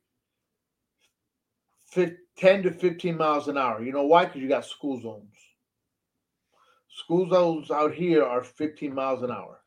[1.94, 3.82] 10 to 15 miles an hour.
[3.82, 4.24] You know why?
[4.26, 5.36] Because you got school zones.
[6.88, 9.60] School zones out here are 15 miles an hour.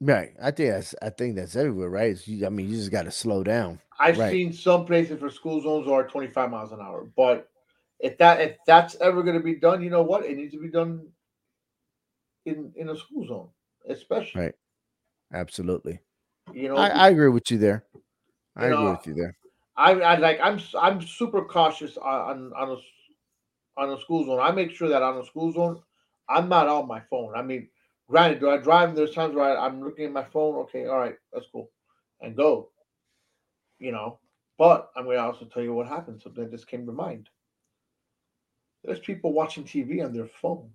[0.00, 0.32] Right.
[0.42, 2.16] I think that's I think that's everywhere, right?
[2.44, 3.80] I mean, you just got to slow down.
[3.98, 4.30] I've right.
[4.30, 7.49] seen some places where school zones are 25 miles an hour, but
[8.00, 10.24] if that if that's ever going to be done, you know what?
[10.24, 11.06] It needs to be done
[12.46, 13.48] in in a school zone,
[13.88, 14.42] especially.
[14.42, 14.54] Right.
[15.32, 16.00] Absolutely.
[16.52, 17.84] You know, I, I agree with you there.
[18.56, 19.36] I agree know, with you there.
[19.76, 24.40] I, I like I'm I'm super cautious on on a on a school zone.
[24.40, 25.80] I make sure that on a school zone,
[26.28, 27.34] I'm not on my phone.
[27.36, 27.68] I mean,
[28.10, 28.96] Granted, do I drive?
[28.96, 30.56] There's times where I, I'm looking at my phone.
[30.62, 31.70] Okay, all right, that's cool,
[32.20, 32.70] and go.
[33.78, 34.18] You know,
[34.58, 36.20] but I'm going to also tell you what happened.
[36.20, 37.28] Something that just came to mind.
[38.84, 40.70] There's people watching TV on their phone.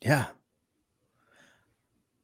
[0.00, 0.26] Yeah.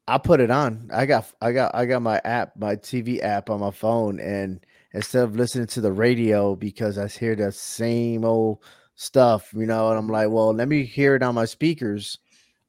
[0.09, 0.91] I put it on.
[0.93, 4.65] I got I got I got my app, my TV app on my phone, and
[4.93, 8.59] instead of listening to the radio because I hear the same old
[8.97, 12.19] stuff, you know, and I'm like, well, let me hear it on my speakers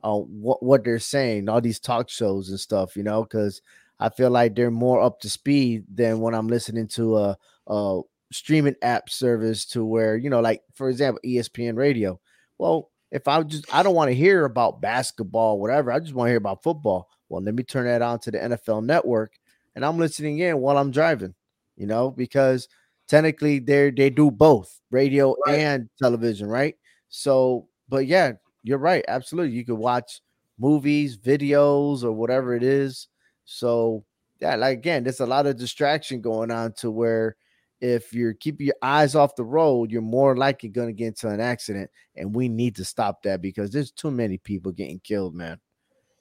[0.03, 3.61] uh, what what they're saying, all these talk shows and stuff, you know, because
[3.99, 8.01] I feel like they're more up to speed than when I'm listening to a, a
[8.31, 12.19] streaming app service to where you know, like for example, ESPN Radio.
[12.57, 16.27] Well, if I just I don't want to hear about basketball, whatever, I just want
[16.27, 17.09] to hear about football.
[17.29, 19.33] Well, let me turn that on to the NFL Network,
[19.75, 21.35] and I'm listening in while I'm driving.
[21.77, 22.67] You know, because
[23.07, 25.59] technically they they do both radio right.
[25.59, 26.75] and television, right?
[27.09, 29.03] So, but yeah, you're right.
[29.07, 29.55] Absolutely.
[29.55, 30.21] You could watch
[30.57, 33.07] movies, videos, or whatever it is.
[33.45, 34.05] So,
[34.39, 37.35] yeah, like again, there's a lot of distraction going on to where
[37.81, 41.27] if you're keeping your eyes off the road, you're more likely going to get into
[41.27, 41.89] an accident.
[42.15, 45.59] And we need to stop that because there's too many people getting killed, man.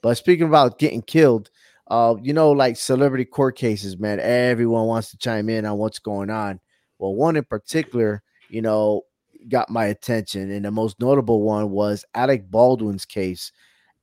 [0.02, 1.50] But speaking about getting killed,
[1.88, 5.98] uh, you know, like celebrity court cases, man, everyone wants to chime in on what's
[5.98, 6.60] going on.
[6.98, 9.02] Well, one in particular, you know,
[9.48, 13.52] got my attention, and the most notable one was Alec Baldwin's case,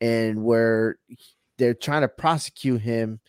[0.02, 0.98] and where
[1.58, 3.20] they're trying to prosecute him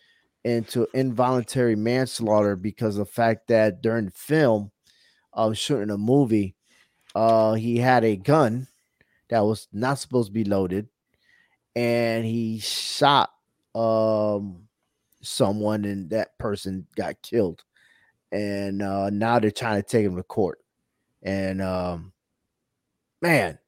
[0.43, 4.71] into involuntary manslaughter because of the fact that during the film
[5.33, 6.55] of shooting a movie,
[7.15, 8.67] uh, he had a gun
[9.29, 10.87] that was not supposed to be loaded,
[11.75, 13.31] and he shot
[13.75, 14.63] um
[15.21, 17.63] someone, and that person got killed.
[18.31, 20.59] And uh, now they're trying to take him to court
[21.23, 22.13] and um,
[23.21, 23.59] man,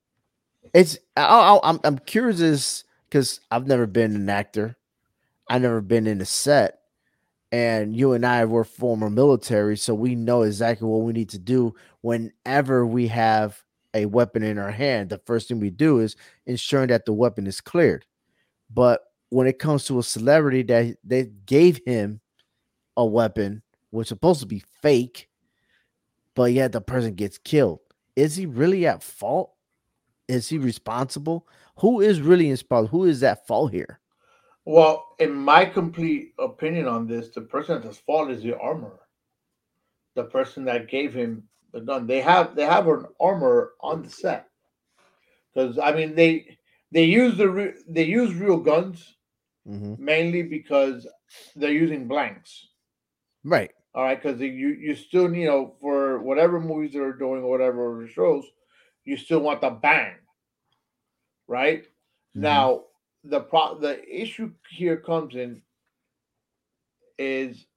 [0.73, 4.77] it's I, am I'm, I'm curious because I've never been an actor,
[5.49, 6.79] I've never been in a set,
[7.51, 11.39] and you and I were former military, so we know exactly what we need to
[11.39, 13.61] do whenever we have
[13.93, 15.09] a weapon in our hand.
[15.09, 18.05] The first thing we do is ensuring that the weapon is cleared.
[18.73, 22.21] But when it comes to a celebrity that they gave him
[22.97, 25.29] a weapon, which supposed to be fake,
[26.35, 27.79] but yet the person gets killed.
[28.15, 29.53] Is he really at fault?
[30.27, 31.47] Is he responsible?
[31.79, 32.99] Who is really responsible?
[32.99, 34.00] Who is at fault here?
[34.65, 39.07] Well, in my complete opinion on this, the person that's fault is the armorer.
[40.15, 42.07] The person that gave him the gun.
[42.07, 44.49] They have they have an armor on the set.
[45.53, 46.57] because I mean they
[46.91, 49.17] they use the re- they use real guns
[49.67, 49.97] Mhm.
[49.97, 51.07] mainly because
[51.55, 52.67] they're using blanks.
[53.43, 53.71] Right.
[53.93, 58.07] All right, because you you still you know for whatever movies they're doing or whatever
[58.07, 58.45] shows,
[59.05, 60.15] you still want the bang,
[61.47, 61.85] right?
[62.35, 62.41] Mhm.
[62.41, 62.83] Now
[63.23, 65.61] the pro the issue here comes in
[67.17, 67.67] is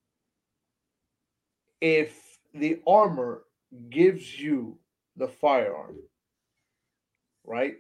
[1.80, 3.44] if the armor
[3.90, 4.78] gives you
[5.16, 5.96] the firearm,
[7.44, 7.76] right?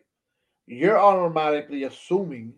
[0.66, 2.54] You're automatically assuming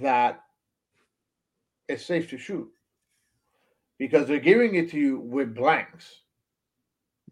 [0.00, 0.40] that
[1.88, 2.70] it's safe to shoot
[3.98, 6.22] because they're giving it to you with blanks.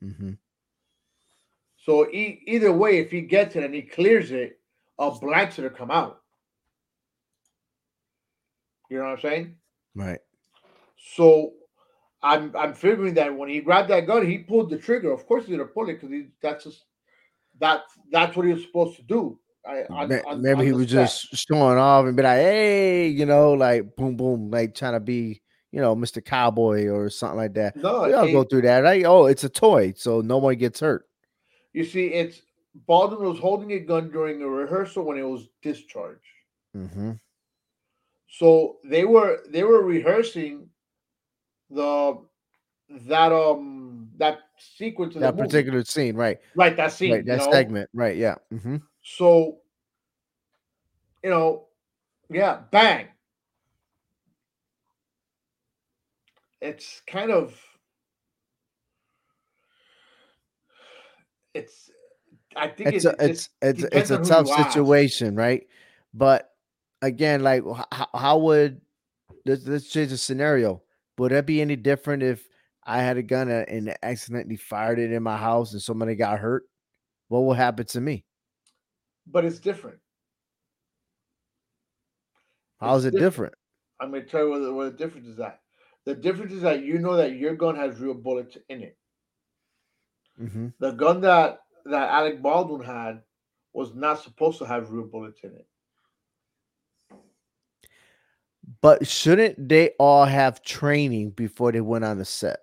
[0.03, 0.39] Mhm.
[1.77, 4.62] So e- either way, if he gets it and he clears it,
[4.99, 6.21] a blank's gonna come out.
[8.91, 9.57] You know what I'm saying?
[9.95, 10.21] Right.
[11.15, 11.53] So
[12.23, 15.13] I'm I'm figuring that when he grabbed that gun, he pulled the trigger.
[15.13, 16.85] Of course, he's gonna pull it because that's just
[17.59, 19.39] that's that's what he was supposed to do.
[19.67, 23.53] I, Ma- on- Maybe he was just showing off and be like, hey, you know,
[23.53, 26.25] like boom, boom, like trying to be, you know, Mr.
[26.25, 27.77] Cowboy or something like that.
[27.77, 28.03] no.
[28.03, 29.05] We all go through that, right?
[29.05, 31.07] Oh, it's a toy, so no one gets hurt.
[31.73, 32.41] you see, it's
[32.75, 36.21] Baldwin was holding a gun during a rehearsal when it was discharged.
[36.77, 37.13] Mm-hmm.
[38.29, 40.69] So they were they were rehearsing
[41.71, 42.19] the
[42.89, 45.49] that um that sequence of That the movie.
[45.49, 46.39] particular scene, right?
[46.55, 47.51] right that scene right, you that know?
[47.53, 48.17] segment, right?
[48.17, 48.37] Yeah.
[48.53, 48.77] Mm-hmm.
[49.03, 49.59] So,
[51.23, 51.67] you know,
[52.31, 53.09] yeah, bang.
[56.61, 57.61] It's kind of
[61.55, 61.91] it's
[62.57, 65.67] I think It's it, a, it's it's it's a tough situation, right?
[66.15, 66.51] But
[67.01, 67.63] again, like
[67.93, 68.81] how, how would
[69.47, 70.83] let's, let's change the scenario?
[71.19, 72.49] Would that be any different if
[72.85, 76.65] I had a gun and accidentally fired it in my house and somebody got hurt?
[77.29, 78.25] What will happen to me?
[79.27, 79.99] but it's different.
[82.81, 83.55] How is it different?
[84.01, 85.61] I'm gonna tell you what the, what the difference is that.
[86.05, 88.97] The difference is that you know that your gun has real bullets in it.
[90.37, 93.23] hmm The gun that that Alec Baldwin had
[93.73, 95.67] was not supposed to have real bullets in it.
[98.81, 102.61] But shouldn't they all have training before they went on the set?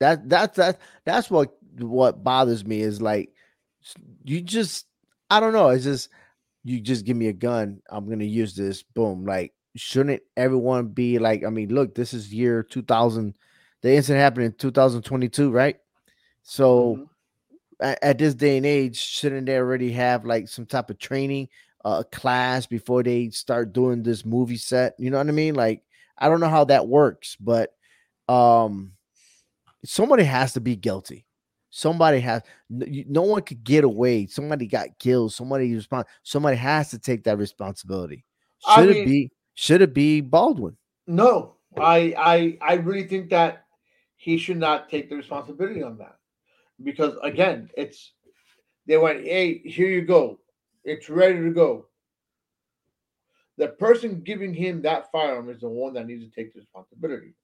[0.00, 3.30] That that's that that's what what bothers me is like
[4.24, 4.86] you just
[5.30, 5.68] I don't know.
[5.68, 6.10] It's just
[6.64, 7.80] you just give me a gun.
[7.90, 8.82] I'm gonna use this.
[8.82, 9.24] Boom.
[9.24, 11.44] Like shouldn't everyone be like?
[11.44, 13.34] I mean, look, this is year 2000.
[13.82, 15.76] The incident happened in 2022, right?
[16.42, 17.08] So Mhm.
[17.82, 21.48] At this day and age, shouldn't they already have like some type of training,
[21.84, 24.94] uh, class before they start doing this movie set?
[24.98, 25.54] You know what I mean?
[25.54, 25.82] Like,
[26.18, 27.74] I don't know how that works, but
[28.28, 28.92] um,
[29.84, 31.26] somebody has to be guilty.
[31.70, 32.42] Somebody has.
[32.68, 34.26] No one could get away.
[34.26, 35.32] Somebody got killed.
[35.32, 36.06] Somebody respond.
[36.22, 38.26] Somebody has to take that responsibility.
[38.66, 39.30] I Should it be?
[39.54, 40.76] Should it be Baldwin?
[41.06, 43.64] No, I I I really think that
[44.16, 46.16] he should not take the responsibility on that
[46.84, 48.12] because again, it's
[48.86, 50.40] they went, hey, here you go,
[50.84, 51.86] it's ready to go.
[53.58, 57.34] The person giving him that firearm is the one that needs to take the responsibility,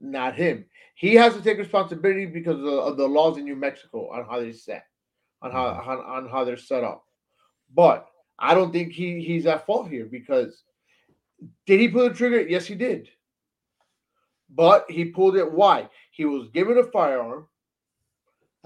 [0.00, 0.64] not him.
[0.94, 4.26] He has to take responsibility because of the, of the laws in New Mexico on
[4.28, 4.84] how they set,
[5.40, 5.90] on how mm-hmm.
[5.90, 7.04] on, on how they're set up.
[7.74, 8.06] But
[8.38, 10.62] I don't think he he's at fault here because
[11.66, 12.40] did he pull the trigger?
[12.40, 13.08] Yes, he did.
[14.50, 15.50] But he pulled it.
[15.50, 15.88] Why?
[16.10, 17.46] He was given a firearm.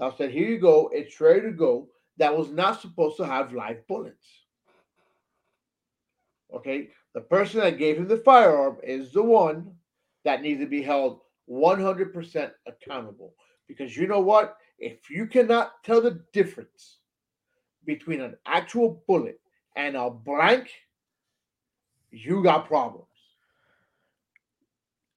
[0.03, 0.89] I said, "Here you go.
[0.93, 4.27] It's ready to go." That was not supposed to have live bullets.
[6.53, 9.75] Okay, the person that gave him the firearm is the one
[10.23, 13.33] that needs to be held 100% accountable.
[13.67, 14.57] Because you know what?
[14.77, 16.99] If you cannot tell the difference
[17.85, 19.39] between an actual bullet
[19.75, 20.69] and a blank,
[22.11, 23.07] you got problems.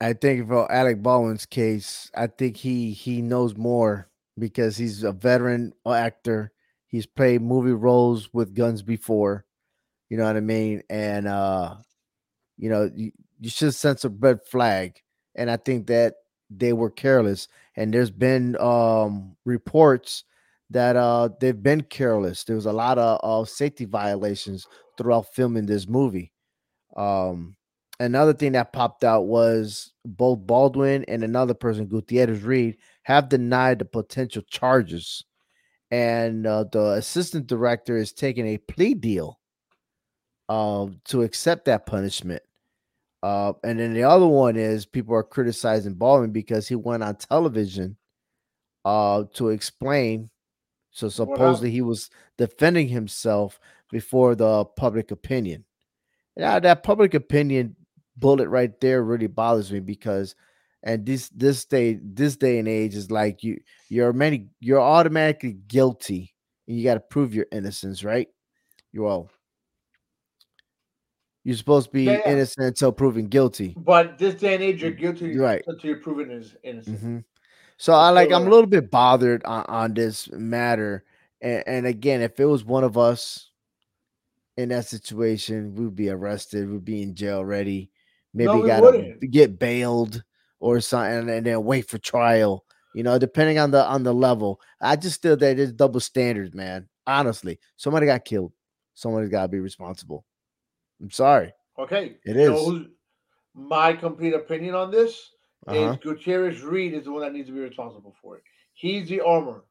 [0.00, 4.08] I think for Alec Baldwin's case, I think he he knows more
[4.38, 6.52] because he's a veteran actor.
[6.86, 9.44] He's played movie roles with guns before.
[10.08, 10.82] You know what I mean?
[10.88, 11.76] And uh,
[12.56, 15.00] you know, you, you should sense a red flag.
[15.34, 16.14] And I think that
[16.50, 17.48] they were careless.
[17.76, 20.24] And there's been um reports
[20.70, 22.44] that uh they've been careless.
[22.44, 24.66] There was a lot of, of safety violations
[24.96, 26.32] throughout filming this movie.
[26.96, 27.56] Um
[27.98, 32.76] another thing that popped out was both Baldwin and another person, Gutierrez Reed,
[33.06, 35.24] have denied the potential charges.
[35.92, 39.38] And uh, the assistant director is taking a plea deal
[40.48, 42.42] uh, to accept that punishment.
[43.22, 47.14] Uh, and then the other one is people are criticizing Baldwin because he went on
[47.14, 47.96] television
[48.84, 50.30] uh, to explain
[50.90, 53.60] So supposedly he was defending himself
[53.92, 55.64] before the public opinion.
[56.36, 57.76] Now that public opinion
[58.16, 60.34] bullet right there really bothers me because
[60.82, 63.58] and this this day this day and age is like you
[63.88, 66.34] you're many you're automatically guilty
[66.66, 68.28] and you got to prove your innocence right?
[68.92, 69.30] You all.
[71.44, 72.32] You're supposed to be yeah, yeah.
[72.32, 73.74] innocent until proven guilty.
[73.76, 75.62] But this day and age you're guilty right.
[75.66, 76.30] until you're proven
[76.64, 76.96] innocent.
[76.96, 77.18] Mm-hmm.
[77.76, 81.04] so i like i'm a little bit bothered on, on this matter
[81.40, 83.50] and, and again if it was one of us
[84.56, 87.90] in that situation we'd be arrested we'd be in jail ready
[88.34, 90.22] maybe no, got to get bailed
[90.60, 92.64] or something and then wait for trial.
[92.94, 94.60] You know, depending on the on the level.
[94.80, 96.88] I just still that there's double standards, man.
[97.06, 98.52] Honestly, somebody got killed.
[98.94, 100.24] Somebody's got to be responsible.
[101.00, 101.52] I'm sorry.
[101.78, 102.58] Okay, it is.
[103.54, 105.30] my complete opinion on this
[105.66, 105.92] uh-huh.
[105.92, 108.42] is Gutierrez Reed is the one that needs to be responsible for it.
[108.72, 109.64] He's the armor.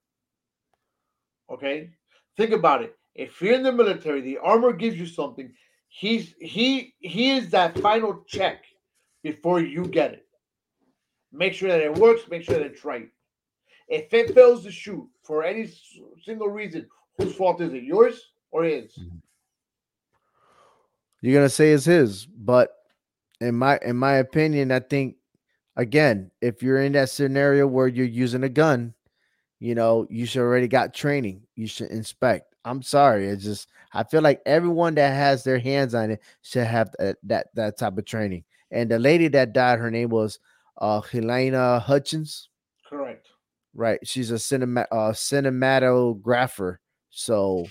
[1.50, 1.90] Okay,
[2.38, 2.96] think about it.
[3.16, 5.52] If you're in the military, the armor gives you something.
[5.88, 8.64] He's he he is that final check
[9.24, 10.25] before you get it.
[11.36, 12.24] Make sure that it works.
[12.30, 13.10] Make sure that it's right.
[13.88, 15.70] If it fails to shoot for any
[16.24, 17.84] single reason, whose fault is it?
[17.84, 18.86] Yours or his?
[18.98, 19.18] Mm-hmm.
[21.22, 22.70] You're gonna say it's his, but
[23.42, 25.16] in my in my opinion, I think
[25.76, 28.94] again, if you're in that scenario where you're using a gun,
[29.60, 31.42] you know, you should already got training.
[31.56, 32.56] You should inspect.
[32.64, 33.28] I'm sorry.
[33.28, 37.18] It's just I feel like everyone that has their hands on it should have that
[37.24, 38.44] that, that type of training.
[38.72, 40.40] And the lady that died, her name was
[40.78, 42.50] uh Halyna Hutchins.
[42.88, 43.28] Correct.
[43.74, 44.00] Right.
[44.04, 46.78] She's a cinema uh cinematographer.
[47.10, 47.66] So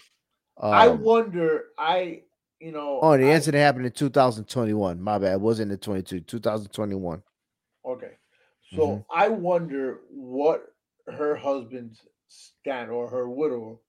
[0.61, 2.23] um, I wonder, I
[2.61, 5.01] you know Oh, the I, incident happened in 2021.
[5.01, 5.35] My bad.
[5.35, 7.23] It wasn't in 22, 2021.
[7.87, 8.13] Okay.
[8.75, 9.03] So mm-hmm.
[9.13, 10.75] I wonder what
[11.07, 13.81] her husband's stand or her widow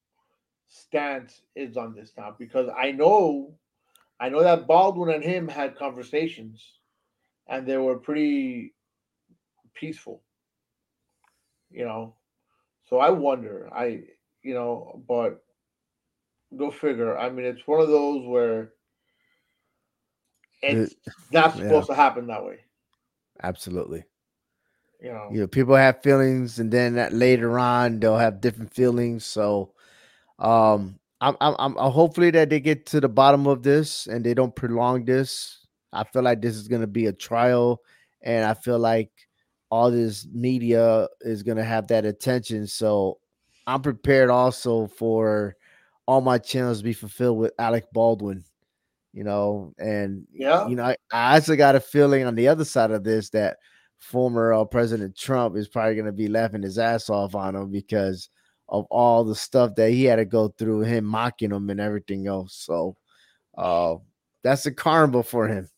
[0.68, 3.54] stance is on this now because I know
[4.20, 6.64] I know that Baldwin and him had conversations
[7.48, 8.74] and they were pretty
[9.76, 10.22] peaceful.
[11.70, 12.16] You know,
[12.90, 13.70] so I wonder.
[13.74, 14.04] I
[14.42, 15.44] you know, but
[16.56, 17.18] go figure.
[17.18, 18.72] I mean, it's one of those where
[20.62, 20.98] it's it,
[21.32, 21.96] not supposed yeah.
[21.96, 22.60] to happen that way.
[23.44, 24.04] Absolutely.
[25.02, 28.74] You know, you know, people have feelings, and then that later on they'll have different
[28.74, 29.26] feelings.
[29.26, 29.74] So,
[30.40, 34.34] um, I'm, I'm, I'm hopefully that they get to the bottom of this and they
[34.34, 35.66] don't prolong this.
[35.92, 37.82] I feel like this is going to be a trial,
[38.22, 39.12] and I feel like
[39.70, 42.68] all this media is going to have that attention.
[42.68, 43.20] So
[43.68, 45.56] I'm prepared also for
[46.08, 48.44] all my channels to be fulfilled with Alec Baldwin,
[49.14, 52.66] you know, and yeah, you know, I, I also got a feeling on the other
[52.66, 53.58] side of this that
[53.98, 57.72] former uh, President Trump is probably going to be laughing his ass off on him
[57.72, 58.30] because
[58.70, 62.28] of all the stuff that he had to go through, him mocking him and everything
[62.28, 62.54] else.
[62.56, 62.98] So,
[63.58, 63.96] uh,
[64.44, 65.70] that's a karma for him.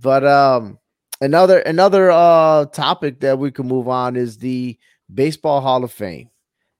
[0.00, 0.78] But um,
[1.20, 4.78] another another uh topic that we can move on is the
[5.12, 6.30] Baseball Hall of Fame.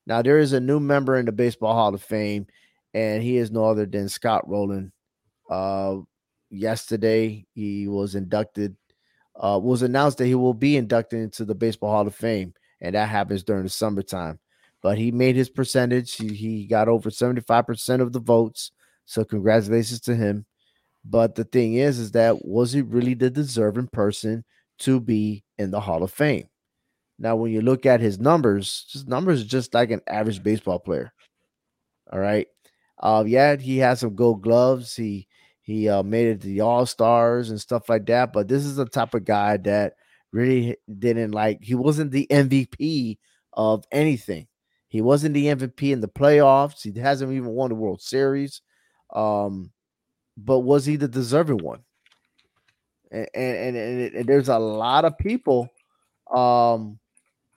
[0.07, 2.47] Now there is a new member in the Baseball Hall of Fame,
[2.95, 4.93] and he is no other than Scott Rolen.
[5.51, 5.99] Uh,
[6.51, 8.77] yesterday he was inducted.
[9.39, 12.95] Uh, was announced that he will be inducted into the Baseball Hall of Fame, and
[12.95, 14.39] that happens during the summertime.
[14.83, 16.15] But he made his percentage.
[16.15, 18.73] He, he got over seventy five percent of the votes.
[19.05, 20.47] So congratulations to him.
[21.09, 24.45] But the thing is, is that was he really the deserving person
[24.81, 26.49] to be in the Hall of Fame?
[27.19, 30.79] Now, when you look at his numbers, his numbers are just like an average baseball
[30.79, 31.13] player.
[32.13, 32.49] All right.
[32.99, 34.95] Uh, yeah, he has some gold gloves.
[34.97, 35.29] He
[35.63, 38.33] he uh, made it to the All Stars and stuff like that.
[38.33, 39.95] But this is the type of guy that
[40.33, 41.59] really didn't like.
[41.63, 43.19] He wasn't the MVP
[43.53, 44.47] of anything.
[44.89, 46.83] He wasn't the MVP in the playoffs.
[46.83, 48.63] He hasn't even won the World Series.
[49.13, 49.73] Um,
[50.37, 51.81] but was he the deserving one?
[53.11, 55.69] And and, and, and there's a lot of people
[56.35, 56.99] um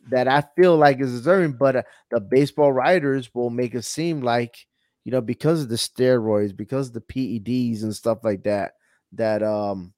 [0.10, 4.22] that I feel like is deserving, but uh, the baseball writers will make it seem
[4.22, 4.56] like
[5.04, 8.74] you know because of the steroids, because of the PEDs and stuff like that.
[9.14, 9.94] That um,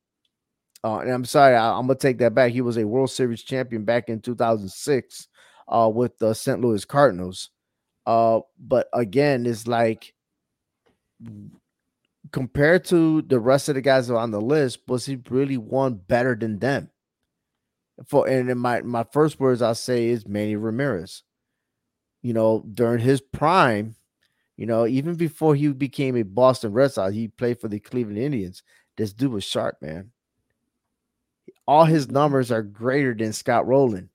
[0.83, 2.51] uh, and I'm sorry, I, am gonna take that back.
[2.51, 5.27] He was a World Series champion back in 2006
[5.67, 6.59] uh, with the St.
[6.59, 7.49] Louis Cardinals.
[8.05, 10.13] Uh, but again, it's like
[12.31, 16.35] compared to the rest of the guys on the list, was he really one better
[16.35, 16.89] than them?
[18.07, 21.23] For and in my my first words I'll say is Manny Ramirez.
[22.21, 23.95] You know, during his prime,
[24.57, 28.17] you know, even before he became a Boston Red Sox, he played for the Cleveland
[28.17, 28.63] Indians.
[28.95, 30.11] This dude was sharp, man.
[31.67, 34.09] All his numbers are greater than Scott Rolen,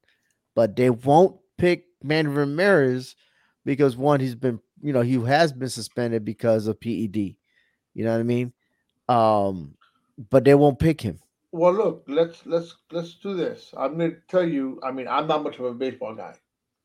[0.55, 3.17] but they won't pick Manny Ramirez
[3.64, 7.37] because one, he's been, you know, he has been suspended because of PED.
[7.97, 8.53] You know what I mean?
[9.09, 9.74] Um,
[10.30, 11.18] but they won't pick him.
[11.51, 13.72] Well, look, let's let's let's do this.
[13.74, 14.78] I'm going to tell you.
[14.82, 16.34] I mean, I'm not much of a baseball guy,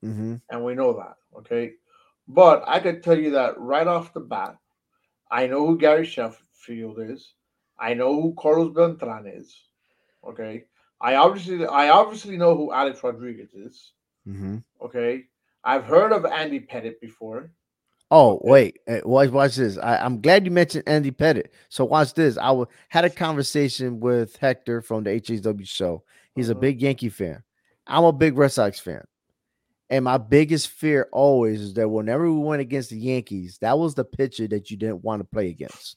[0.02, 0.36] mm-hmm.
[0.50, 1.18] and we know that.
[1.38, 1.74] Okay,
[2.30, 4.56] but I could tell you that right off the bat,
[5.30, 7.34] I know who Gary Sheffield is.
[7.78, 9.54] I know who Carlos Beltran is.
[10.26, 10.64] Okay,
[11.02, 13.92] I obviously I obviously know who Alex Rodriguez is.
[14.26, 14.60] Mm-hmm.
[14.82, 15.26] Okay,
[15.66, 17.52] I've heard of Andy Pettitte before.
[18.14, 19.78] Oh wait, eh, watch watch this.
[19.78, 21.48] I, am glad you mentioned Andy Pettitte.
[21.70, 22.38] So watch this.
[22.38, 26.04] I w- had a conversation with Hector from the HHW show.
[26.36, 26.60] He's a mm-hmm.
[26.60, 27.42] big Yankee fan.
[27.88, 29.06] I'm a big Red Sox fan.
[29.90, 33.96] And my biggest fear always is that whenever we went against the Yankees, that was
[33.96, 35.96] the pitcher that you didn't want to play against.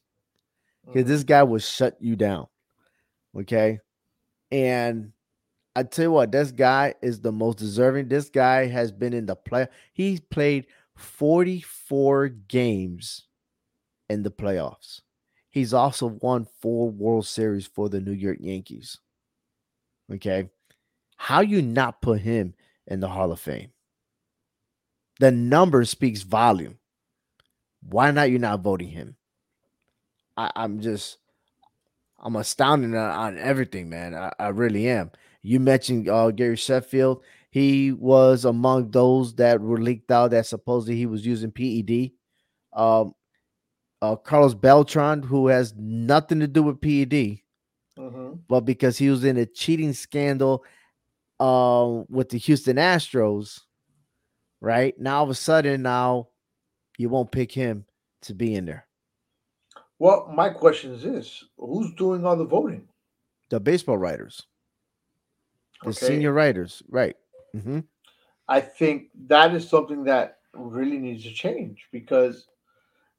[0.86, 1.10] Because mm-hmm.
[1.10, 2.46] this guy would shut you down.
[3.36, 3.80] Okay.
[4.52, 5.12] And
[5.74, 8.06] I tell you what, this guy is the most deserving.
[8.06, 9.66] This guy has been in the play.
[9.92, 10.66] He's played
[10.96, 13.26] 44 games
[14.08, 15.00] in the playoffs.
[15.50, 18.98] He's also won four World Series for the New York Yankees.
[20.12, 20.50] Okay.
[21.16, 22.54] How you not put him
[22.86, 23.70] in the Hall of Fame?
[25.20, 26.78] The number speaks volume.
[27.88, 29.16] Why not you not voting him?
[30.36, 31.18] I, am just
[32.18, 34.14] I'm astounded on, on everything, man.
[34.14, 35.12] I, I, really am.
[35.42, 37.22] You mentioned uh, Gary Sheffield.
[37.54, 42.10] He was among those that were leaked out that supposedly he was using PED.
[42.72, 43.14] Um,
[44.02, 47.38] uh, Carlos Beltran, who has nothing to do with PED,
[47.96, 48.32] mm-hmm.
[48.48, 50.64] but because he was in a cheating scandal
[51.38, 53.60] uh, with the Houston Astros,
[54.60, 54.98] right?
[54.98, 56.30] Now all of a sudden, now
[56.98, 57.84] you won't pick him
[58.22, 58.88] to be in there.
[60.00, 62.88] Well, my question is this: Who's doing all the voting?
[63.50, 64.42] The baseball writers,
[65.84, 66.06] the okay.
[66.06, 67.14] senior writers, right?
[67.54, 67.80] Mm-hmm.
[68.48, 72.46] I think that is something that really needs to change because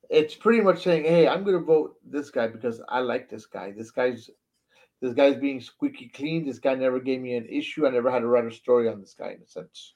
[0.09, 3.45] it's pretty much saying, "Hey, I'm going to vote this guy because I like this
[3.45, 3.71] guy.
[3.71, 4.29] This guy's
[5.01, 6.45] this guy's being squeaky clean.
[6.45, 7.87] This guy never gave me an issue.
[7.87, 9.93] I never had to write a story on this guy in a sense."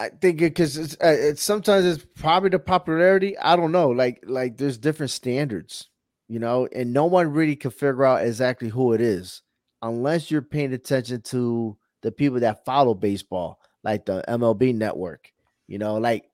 [0.00, 3.36] I think because it's, uh, it's sometimes it's probably the popularity.
[3.38, 3.90] I don't know.
[3.90, 5.88] Like like there's different standards,
[6.28, 9.42] you know, and no one really can figure out exactly who it is
[9.82, 15.32] unless you're paying attention to the people that follow baseball, like the MLB Network.
[15.66, 16.24] You know, like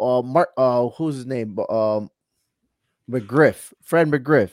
[0.00, 1.58] uh Mark uh who's his name?
[1.68, 2.10] Um
[3.10, 4.50] McGriff, Fred McGriff.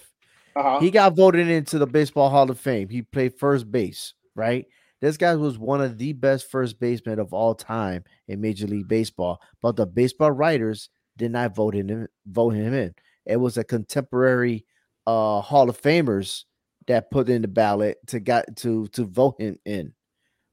[0.55, 0.79] Uh-huh.
[0.79, 2.89] He got voted into the Baseball Hall of Fame.
[2.89, 4.65] He played first base, right?
[4.99, 8.87] This guy was one of the best first basemen of all time in Major League
[8.87, 12.93] Baseball, but the baseball writers did not vote him vote him in.
[13.25, 14.65] It was a contemporary
[15.07, 16.43] uh, Hall of Famers
[16.87, 19.93] that put in the ballot to got to to vote him in,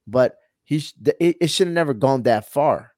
[0.06, 0.76] but he
[1.20, 2.92] it, it should have never gone that far.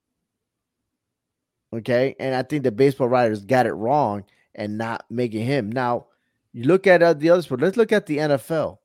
[1.72, 4.24] Okay, and I think the baseball writers got it wrong
[4.54, 5.70] and not making him.
[5.70, 6.06] Now
[6.52, 7.60] you look at uh, the other sport.
[7.60, 8.78] Let's look at the NFL.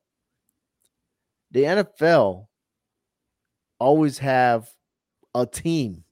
[1.50, 2.46] The NFL
[3.78, 4.68] always have
[5.34, 6.04] a team.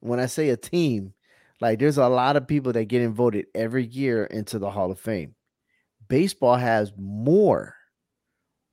[0.00, 1.14] When I say a team,
[1.60, 4.98] like there's a lot of people that get voted every year into the Hall of
[4.98, 5.34] Fame.
[6.08, 7.74] Baseball has more,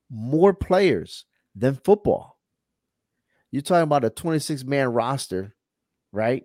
[0.10, 1.26] more players
[1.56, 2.38] than football.
[3.52, 5.56] You're talking about a 26 man roster,
[6.12, 6.44] right?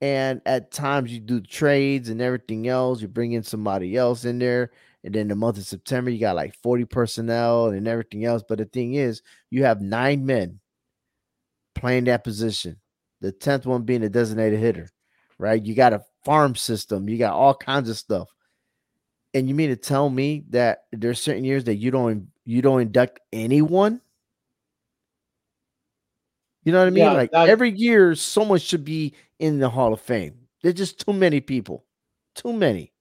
[0.00, 3.00] And at times you do trades and everything else.
[3.00, 4.70] You bring in somebody else in there.
[5.02, 8.42] And then the month of September, you got like 40 personnel and everything else.
[8.46, 10.60] But the thing is, you have nine men
[11.74, 12.80] playing that position.
[13.20, 14.88] The 10th one being a designated hitter,
[15.38, 15.64] right?
[15.64, 18.33] You got a farm system, you got all kinds of stuff.
[19.34, 22.80] And you mean to tell me that there's certain years that you don't you don't
[22.80, 24.00] induct anyone?
[26.62, 27.04] You know what I mean?
[27.04, 30.34] Yeah, like that, every year, someone should be in the Hall of Fame.
[30.62, 31.84] There's just too many people.
[32.34, 32.92] Too many.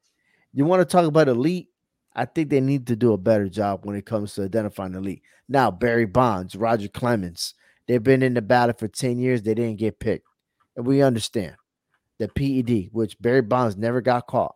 [0.53, 1.69] You want to talk about elite?
[2.15, 5.23] I think they need to do a better job when it comes to identifying elite.
[5.47, 7.55] Now, Barry Bonds, Roger Clemens,
[7.87, 9.41] They've been in the battle for 10 years.
[9.41, 10.27] They didn't get picked.
[10.75, 11.55] And we understand
[12.19, 14.55] the PED, which Barry Bonds never got caught.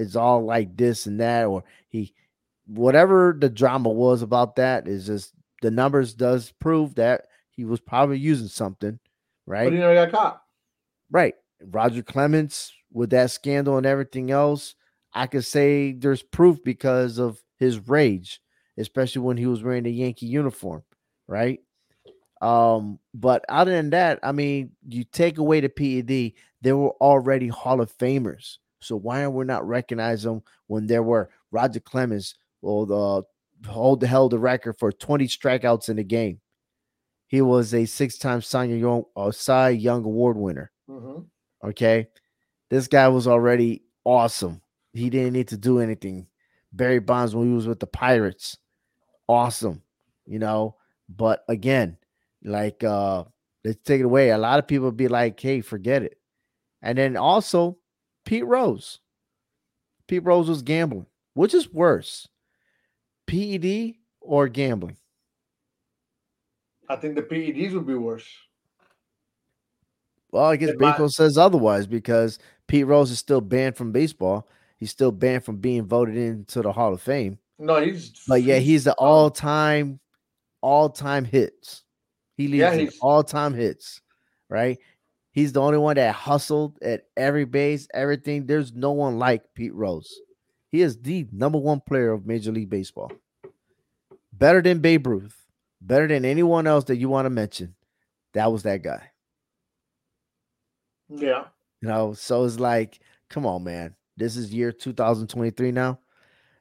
[0.00, 2.14] It's all like this and that, or he,
[2.66, 7.80] whatever the drama was about that, is just the numbers does prove that he was
[7.80, 8.98] probably using something,
[9.46, 9.64] right?
[9.64, 10.42] But he never got caught.
[11.10, 11.34] Right.
[11.62, 14.74] Roger Clemens with that scandal and everything else,
[15.12, 18.40] I could say there's proof because of his rage,
[18.78, 20.82] especially when he was wearing the Yankee uniform,
[21.26, 21.60] right?
[22.40, 26.32] Um, but other than that, I mean, you take away the PED,
[26.62, 28.58] they were already Hall of Famers.
[28.80, 33.22] So why are we not recognizing them when there were Roger Clemens or the
[33.68, 36.40] hold the held the record for 20 strikeouts in a game?
[37.28, 40.72] He was a six-time Cy Young, uh, Cy Young Award winner.
[40.88, 41.26] Mhm.
[41.62, 42.08] Okay,
[42.70, 44.62] this guy was already awesome.
[44.92, 46.26] He didn't need to do anything.
[46.72, 48.56] Barry Bonds when he was with the Pirates,
[49.28, 49.82] awesome.
[50.26, 50.76] You know,
[51.08, 51.98] but again,
[52.44, 53.24] like uh
[53.64, 54.30] let's take it away.
[54.30, 56.18] A lot of people be like, "Hey, forget it."
[56.82, 57.78] And then also
[58.24, 59.00] Pete Rose.
[60.06, 61.06] Pete Rose was gambling.
[61.34, 62.28] Which is worse,
[63.26, 64.96] PED or gambling?
[66.88, 68.26] I think the PEDs would be worse.
[70.32, 74.48] Well, I guess In my- says otherwise because Pete Rose is still banned from baseball.
[74.76, 77.38] He's still banned from being voted into the Hall of Fame.
[77.58, 80.00] No, he's But yeah, he's the um, all-time,
[80.62, 81.84] all-time hits.
[82.36, 84.00] He leads Yeah, all-time hits,
[84.48, 84.78] right?
[85.32, 88.46] He's the only one that hustled at every base, everything.
[88.46, 90.12] There's no one like Pete Rose.
[90.70, 93.12] He is the number one player of Major League Baseball.
[94.32, 95.36] Better than Babe Ruth,
[95.80, 97.74] better than anyone else that you want to mention.
[98.34, 99.10] That was that guy.
[101.08, 101.44] yeah.
[101.82, 103.00] You know, so it's like,
[103.30, 103.94] come on, man.
[104.16, 105.98] This is year 2023 now.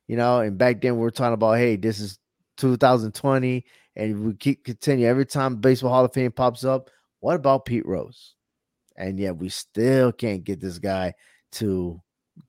[0.08, 2.20] You know, and back then we were talking about, hey, this is
[2.58, 3.66] 2020,
[3.96, 6.90] and we keep continue every time Baseball Hall of Fame pops up.
[7.20, 8.36] What about Pete Rose?
[9.00, 11.14] And yet we still can't get this guy
[11.54, 12.00] to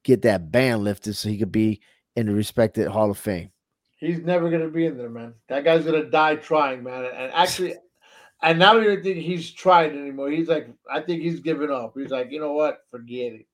[0.05, 1.81] get that ban lifted so he could be
[2.17, 3.51] in the respected Hall of Fame.
[3.99, 5.35] He's never gonna be in there, man.
[5.49, 7.05] That guy's gonna die trying, man.
[7.05, 7.75] And actually,
[8.43, 10.31] and now I don't even think he's tried anymore.
[10.31, 11.95] He's like, I think he's given up.
[11.97, 12.79] He's like, you know what?
[12.91, 13.47] Forget it.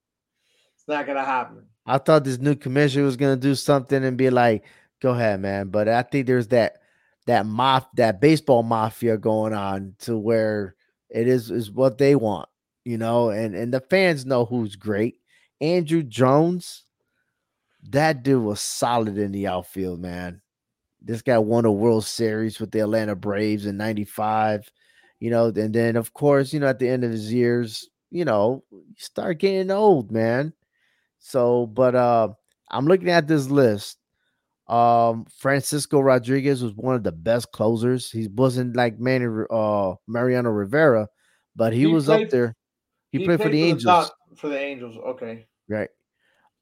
[0.75, 1.65] It's not gonna happen.
[1.85, 4.63] I thought this new commissioner was gonna do something and be like,
[5.01, 6.77] "Go ahead, man." But I think there's that
[7.27, 10.75] that mof that baseball mafia going on to where
[11.09, 12.49] it is is what they want,
[12.87, 15.19] you know, and and the fans know who's great.
[15.61, 16.85] Andruw Jones,
[17.89, 20.41] that dude was solid in the outfield, man.
[21.01, 24.71] This guy won a World Series with the Atlanta Braves in '95,
[25.19, 28.23] you know, and then of course, you know, at the end of his years, you
[28.25, 30.53] know, you start getting old, man.
[31.19, 32.29] So, but uh
[32.69, 33.97] I'm looking at this list.
[34.67, 38.09] Um Francisco Rodriguez was one of the best closers.
[38.11, 41.07] He wasn't like Manny uh Mariano Rivera,
[41.55, 42.55] but he, He was played- up there.
[43.11, 44.95] He, played, for the Angels, Dod- for the Angels.
[44.97, 45.47] Okay.
[45.69, 45.89] right?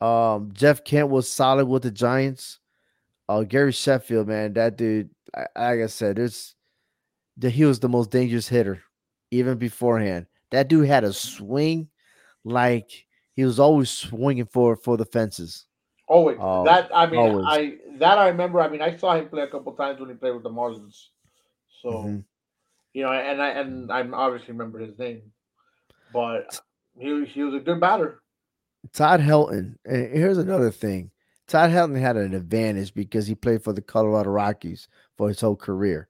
[0.01, 2.59] Um Jeff Kent was solid with the Giants.
[3.29, 6.55] Uh Gary Sheffield, man, that dude, I- like I said, there's
[7.37, 8.81] the he was the most dangerous hitter
[9.31, 10.27] even beforehand.
[10.51, 11.89] That dude had a swing
[12.43, 15.65] like he was always swinging for for the fences.
[16.07, 16.37] Always.
[16.39, 17.45] Oh, that I mean, always.
[17.47, 18.61] I that I remember.
[18.61, 21.07] I mean, I saw him play a couple times when he played with the Marlins.
[21.81, 22.23] So Mhm.
[22.93, 25.31] you know, and I and I obviously remember his name,
[26.13, 26.59] but
[26.97, 28.21] he he was a good batter.
[28.93, 29.75] Todd Helton.
[29.85, 31.11] And here's another thing.
[31.47, 34.87] Todd Helton had an advantage because he played for the Colorado Rockies
[35.17, 36.07] for his whole career.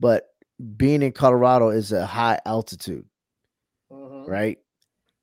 [0.00, 0.28] But
[0.76, 3.06] being in Colorado is a high altitude,
[3.90, 4.28] Mhm.
[4.28, 4.58] right?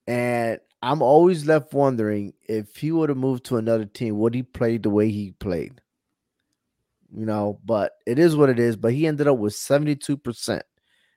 [0.08, 4.44] And I'm always left wondering if he would have moved to another team, would he
[4.44, 5.82] play the way he played?
[7.16, 8.76] You know, but it is what it is.
[8.76, 10.64] But he ended up with 72%.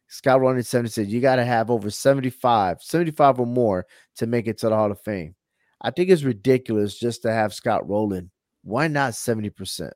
[0.08, 3.86] Scott 70 said you got to have over 75, 75 or more
[4.16, 5.34] to make it to the Hall of Fame.
[5.80, 8.30] I think it's ridiculous just to have Scott Rolen.
[8.62, 9.90] Why not 70%?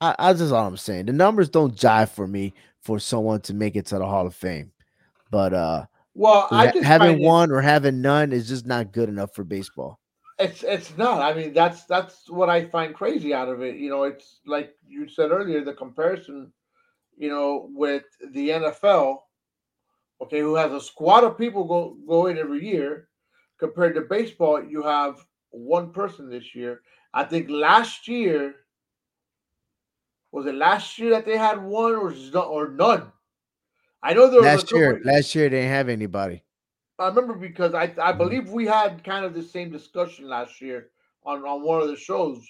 [0.00, 1.06] I, I just all I'm saying.
[1.06, 4.34] The numbers don't jive for me for someone to make it to the Hall of
[4.34, 4.72] Fame.
[5.30, 9.34] But uh Well, I just having one or having none is just not good enough
[9.34, 9.98] for baseball.
[10.38, 11.20] It's it's not.
[11.20, 13.76] I mean, that's that's what I find crazy out of it.
[13.76, 16.52] You know, it's like you said earlier, the comparison,
[17.18, 19.28] you know, with the NFL,
[20.22, 23.08] okay, who has a squad of people go go in every year,
[23.58, 26.82] compared to baseball, you have one person this year.
[27.14, 28.56] I think last year
[30.32, 33.12] was it last year that they had one or or none.
[34.02, 36.44] I know there was Last year, last year they didn't have anybody.
[36.98, 38.18] I remember because I I Mhm.
[38.18, 40.90] believe we had kind of the same discussion last year
[41.24, 42.46] on on one of the shows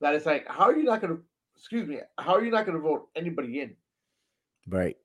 [0.00, 1.22] that it's like how are you not going to
[1.56, 3.76] excuse me how are you not going to vote anybody in?
[4.68, 4.96] Right.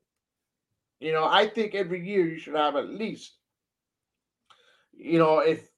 [0.99, 3.37] You know, I think every year you should have at least
[4.93, 5.69] you know if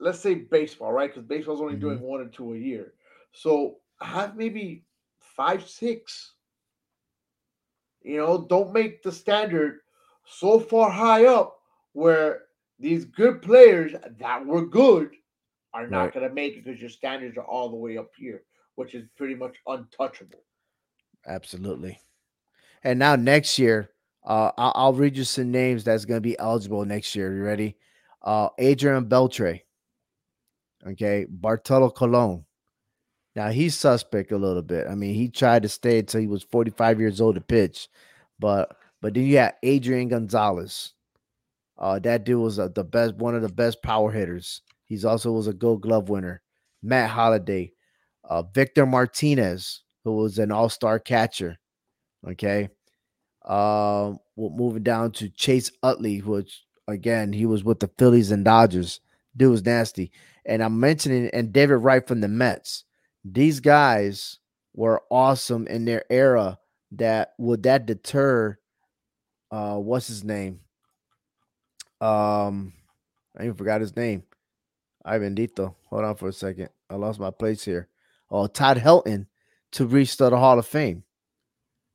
[0.00, 1.12] let's say baseball, right?
[1.12, 2.06] Because baseball's only doing mm-hmm.
[2.06, 2.94] one or two a year,
[3.32, 4.84] so have maybe
[5.20, 6.32] five six.
[8.02, 9.80] You know, don't make the standard
[10.26, 11.58] so far high up
[11.92, 12.42] where
[12.78, 15.10] these good players that were good
[15.72, 16.14] are not Right.
[16.14, 18.44] going to make it because your standards are all the way up here,
[18.74, 20.44] which is pretty much untouchable.
[21.26, 21.98] Absolutely.
[22.84, 23.90] And now next year,
[24.24, 27.34] uh, I'll, I'll read you some names that's going to be eligible next year.
[27.34, 27.76] You ready?
[28.22, 29.62] Uh, Adrian Beltre.
[30.86, 31.26] Okay.
[31.28, 32.44] Bartolo Colon.
[33.34, 34.86] Now he's suspect a little bit.
[34.88, 37.88] I mean, he tried to stay until he was 45 years old to pitch,
[38.38, 40.94] but but then you got Adrian Gonzalez.
[41.76, 44.62] Uh, that dude was uh, the best, one of the best power hitters.
[44.84, 46.40] He's also was a Gold Glove winner.
[46.82, 47.72] Matt Holliday,
[48.22, 51.58] uh, Victor Martinez, who was an All Star catcher.
[52.26, 52.70] Okay,
[53.44, 58.44] Um, uh, moving down to Chase Utley, which again he was with the Phillies and
[58.44, 59.00] Dodgers.
[59.36, 60.10] Dude was nasty.
[60.46, 62.84] And I'm mentioning and David Wright from the Mets.
[63.24, 64.38] These guys
[64.74, 66.58] were awesome in their era.
[66.92, 68.58] That would that deter
[69.50, 70.60] uh what's his name?
[72.00, 72.72] Um
[73.38, 74.22] I even forgot his name.
[75.04, 75.74] Ivan Dito.
[75.90, 76.70] Hold on for a second.
[76.90, 77.88] I lost my place here.
[78.30, 79.26] Oh, Todd Helton
[79.72, 81.03] to reach the Hall of Fame.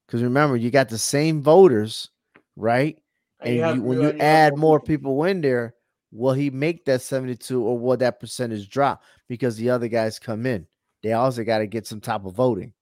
[0.10, 2.10] Because remember, you got the same voters,
[2.56, 2.98] right?
[3.42, 5.76] And, you you, when you, you add more people in there,
[6.12, 10.48] will he make that 72 or will that percentage drop because the other guys come
[10.48, 10.66] in?
[11.04, 12.74] They also got to get some type of voting.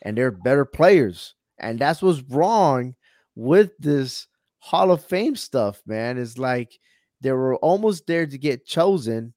[0.00, 1.34] And they're better players.
[1.58, 2.94] And that's what's wrong
[3.34, 4.26] with this
[4.60, 6.16] Hall of Fame stuff, man.
[6.16, 6.78] It's like
[7.20, 9.34] they were almost there to get chosen.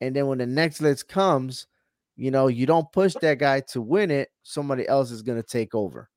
[0.00, 1.68] And then when the next list comes,
[2.16, 5.48] you know, you don't push that guy to win it, somebody else is going to
[5.48, 6.10] take over.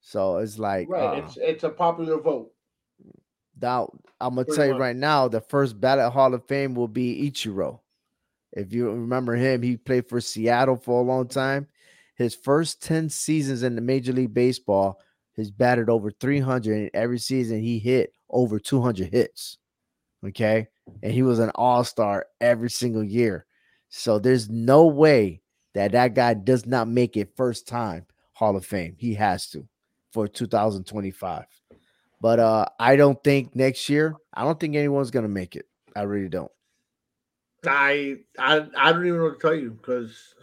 [0.00, 2.52] So it's like right, uh, it's it's a popular vote.
[3.60, 7.30] Now I'm gonna tell you right now, the first ballot Hall of Fame will be
[7.30, 7.80] Ichiro.
[8.52, 11.68] If you remember him, he played for Seattle for a long time.
[12.16, 15.00] His first 10 seasons in the Major League Baseball,
[15.36, 19.58] he's batted over 300, and every season he hit over 200 hits.
[20.26, 20.66] Okay.
[21.02, 23.46] And he was an all star every single year.
[23.88, 25.42] So there's no way
[25.74, 28.96] that that guy does not make it first time Hall of Fame.
[28.98, 29.66] He has to
[30.12, 31.44] for 2025.
[32.20, 35.66] But uh I don't think next year, I don't think anyone's gonna make it.
[35.96, 36.50] I really don't.
[37.66, 40.34] I I I don't even know what to tell you because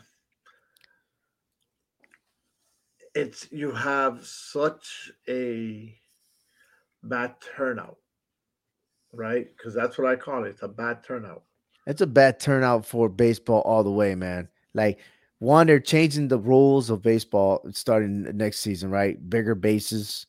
[3.15, 5.95] it's you have such a
[7.03, 7.97] bad turnout,
[9.11, 9.47] right?
[9.57, 10.49] Because that's what I call it.
[10.49, 11.43] It's a bad turnout.
[11.87, 14.49] It's a bad turnout for baseball all the way, man.
[14.73, 14.99] Like
[15.39, 19.17] one, they're changing the rules of baseball starting next season, right?
[19.29, 20.25] Bigger bases.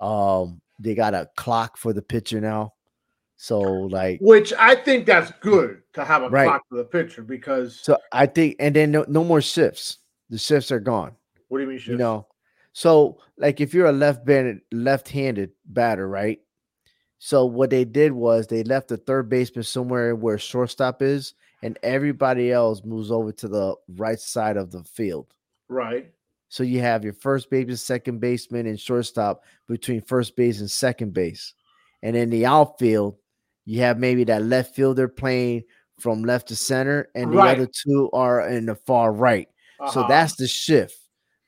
[0.00, 2.74] Um, they got a clock for the pitcher now.
[3.36, 6.46] So like which I think that's good to have a right.
[6.46, 9.98] clock for the pitcher because so I think and then no, no more shifts.
[10.30, 11.14] The shifts are gone.
[11.48, 11.90] What do you mean shifts?
[11.90, 12.26] You know,
[12.72, 16.40] so like if you're a left banded left-handed batter, right?
[17.18, 21.78] So what they did was they left the third baseman somewhere where shortstop is, and
[21.82, 25.32] everybody else moves over to the right side of the field.
[25.68, 26.10] Right.
[26.48, 31.12] So you have your first baseman, second baseman, and shortstop between first base and second
[31.12, 31.54] base.
[32.02, 33.16] And in the outfield,
[33.64, 35.64] you have maybe that left fielder playing
[35.98, 37.56] from left to center, and the right.
[37.56, 39.48] other two are in the far right.
[39.80, 39.90] Uh-huh.
[39.90, 40.96] So that's the shift.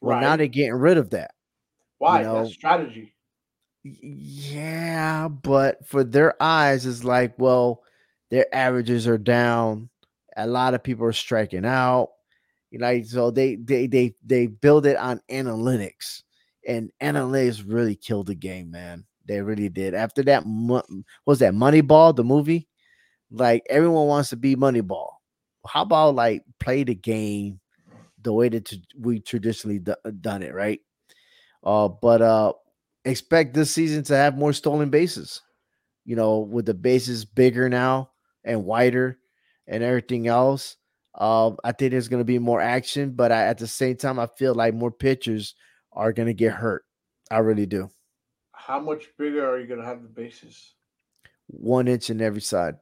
[0.00, 0.22] Well, right.
[0.22, 1.32] now they're getting rid of that.
[1.98, 2.20] Why?
[2.20, 2.42] You know?
[2.42, 3.12] That's strategy.
[3.82, 7.82] Yeah, but for their eyes, it's like, well,
[8.30, 9.88] their averages are down.
[10.37, 12.11] A lot of people are striking out.
[12.70, 16.22] You know, so they they they they build it on analytics,
[16.66, 19.05] and analytics really killed the game, man.
[19.26, 19.95] They really did.
[19.95, 20.87] After that, what
[21.24, 22.68] was that Moneyball, the movie?
[23.30, 25.11] Like everyone wants to be Moneyball.
[25.66, 27.61] How about like play the game
[28.22, 29.80] the way that we traditionally
[30.20, 30.80] done it, right?
[31.64, 32.53] Uh, but uh,
[33.05, 35.43] expect this season to have more stolen bases.
[36.05, 38.11] You know, with the bases bigger now
[38.45, 39.18] and wider
[39.67, 40.77] and everything else.
[41.14, 44.19] Um, I think there's going to be more action, but I, at the same time,
[44.19, 45.55] I feel like more pitchers
[45.93, 46.85] are going to get hurt.
[47.31, 47.89] I really do.
[48.53, 50.75] How much bigger are you going to have the bases?
[51.47, 52.77] One inch in every side.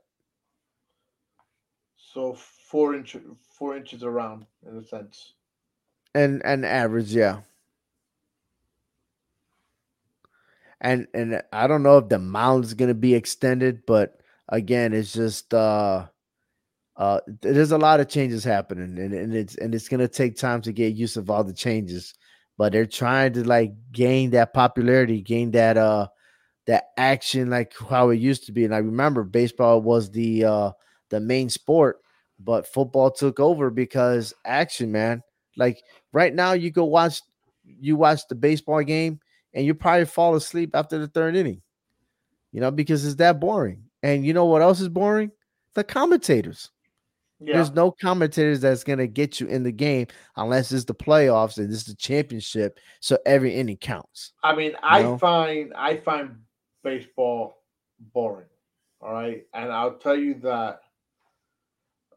[1.97, 3.16] So four inch,
[3.57, 5.35] four inches around, in a sense.
[6.14, 7.41] And and average, yeah.
[10.80, 14.93] And and I don't know if the mound is going to be extended, but again,
[14.93, 16.07] it's just uh
[16.97, 20.61] uh, there's a lot of changes happening, and, and it's and it's gonna take time
[20.62, 22.14] to get used of all the changes.
[22.57, 26.09] But they're trying to like gain that popularity, gain that uh
[26.66, 28.64] that action like how it used to be.
[28.64, 30.70] And I remember baseball was the uh
[31.11, 31.99] the main sport,
[32.38, 35.22] but football took over because action, man.
[35.57, 35.82] Like
[36.12, 37.20] right now, you go watch
[37.64, 39.18] you watch the baseball game
[39.53, 41.62] and you probably fall asleep after the third inning,
[42.53, 43.84] you know, because it's that boring.
[44.03, 45.32] And you know what else is boring?
[45.74, 46.70] The commentators.
[47.41, 47.57] Yeah.
[47.57, 50.07] There's no commentators that's gonna get you in the game
[50.37, 52.78] unless it's the playoffs and it's the championship.
[53.01, 54.32] So every inning counts.
[54.43, 55.18] I mean, I know?
[55.18, 56.37] find I find
[56.82, 57.59] baseball
[58.12, 58.47] boring.
[59.01, 60.80] All right, and I'll tell you that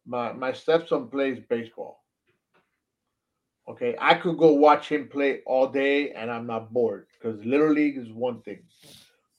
[0.06, 2.04] my my stepson plays baseball.
[3.68, 7.72] Okay, I could go watch him play all day and I'm not bored because little
[7.72, 8.64] league is one thing.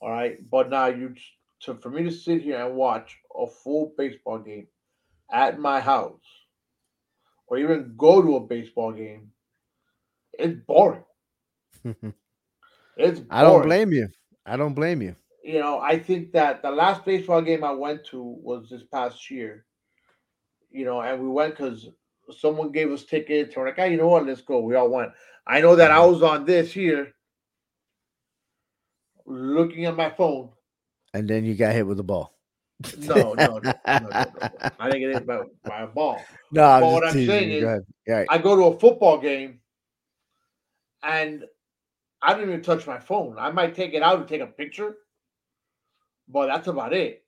[0.01, 1.15] All right, but now you
[1.61, 4.67] to for me to sit here and watch a full baseball game
[5.31, 6.21] at my house
[7.47, 9.31] or even go to a baseball game,
[10.33, 11.05] it's boring.
[11.85, 13.27] it's boring.
[13.31, 14.09] I don't blame you.
[14.47, 15.15] I don't blame you.
[15.43, 19.31] You know, I think that the last baseball game I went to was this past
[19.31, 19.65] year.
[20.71, 21.89] You know, and we went because
[22.37, 23.57] someone gave us tickets.
[23.57, 24.27] We're like, hey, you know what?
[24.27, 24.61] Let's go.
[24.61, 25.13] We all went.
[25.47, 26.13] I know that I mm-hmm.
[26.13, 27.15] was on this here
[29.25, 30.51] looking at my phone.
[31.15, 32.38] And then you got hit with the ball.
[32.99, 34.09] No, no, no, no, no,
[34.79, 36.23] I think it is by, by a ball.
[36.53, 38.27] No, I'm but what I'm saying is, right.
[38.31, 39.61] I go to a football game
[41.03, 41.45] and
[42.23, 43.37] I don't even touch my phone.
[43.39, 44.97] I might take it out and take a picture,
[46.29, 47.25] but that's about it.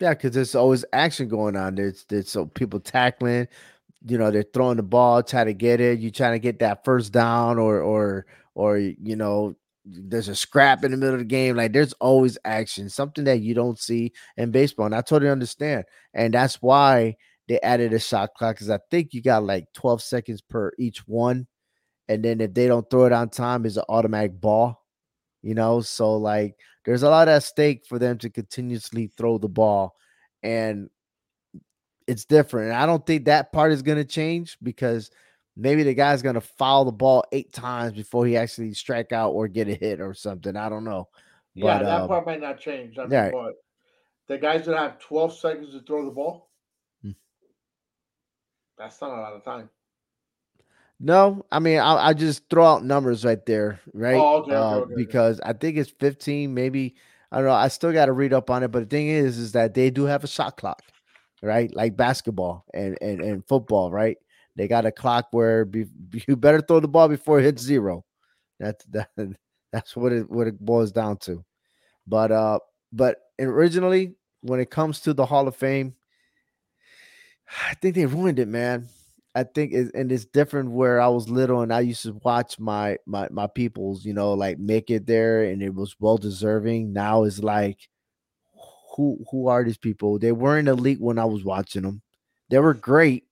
[0.00, 1.74] Yeah, because there's always action going on.
[1.74, 3.48] There's there's so people tackling,
[4.06, 6.00] you know, they're throwing the ball, try to get it.
[6.00, 10.84] You trying to get that first down, or or or you know, there's a scrap
[10.84, 11.56] in the middle of the game.
[11.56, 14.86] Like there's always action, something that you don't see in baseball.
[14.86, 15.84] And I totally understand.
[16.14, 17.16] And that's why
[17.48, 21.06] they added a shot clock because I think you got like 12 seconds per each
[21.06, 21.46] one.
[22.08, 24.82] And then if they don't throw it on time, it's an automatic ball.
[25.42, 26.56] You know, so like
[26.86, 29.94] there's a lot at stake for them to continuously throw the ball.
[30.42, 30.88] And
[32.06, 32.68] it's different.
[32.68, 35.10] And I don't think that part is going to change because
[35.56, 39.30] maybe the guy's going to foul the ball eight times before he actually strike out
[39.30, 40.56] or get a hit or something.
[40.56, 41.08] I don't know.
[41.54, 42.98] Yeah, but, that um, part might not change.
[42.98, 43.30] I mean, yeah.
[43.30, 43.54] But
[44.28, 46.50] the guys that have 12 seconds to throw the ball,
[47.02, 47.12] hmm.
[48.76, 49.70] that's not a lot of time.
[51.00, 54.14] No, I mean I, I just throw out numbers right there, right?
[54.14, 56.94] Oh, okay, uh, okay, okay, because I think it's 15, maybe
[57.32, 57.52] I don't know.
[57.52, 59.90] I still got to read up on it, but the thing is, is that they
[59.90, 60.82] do have a shot clock
[61.44, 61.74] right?
[61.74, 64.16] Like basketball and and, and football, right?
[64.56, 65.86] They got a clock where be,
[66.28, 68.04] you better throw the ball before it hits zero.
[68.60, 69.08] That's that,
[69.72, 71.44] that's what it what it boils down to.
[72.06, 72.58] But uh,
[72.92, 75.94] but originally, when it comes to the Hall of Fame,
[77.68, 78.88] I think they ruined it, man.
[79.34, 82.58] I think it, and it's different where I was little and I used to watch
[82.60, 86.92] my my my peoples, you know, like make it there and it was well deserving.
[86.92, 87.88] Now it's like
[88.96, 90.18] who who are these people?
[90.18, 92.02] They weren't elite when I was watching them.
[92.48, 93.24] They were great,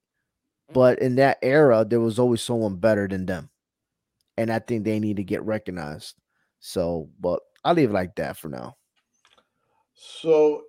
[0.72, 3.50] but in that era, there was always someone better than them.
[4.36, 6.16] And I think they need to get recognized.
[6.60, 8.76] So, but I'll leave it like that for now.
[9.94, 10.64] So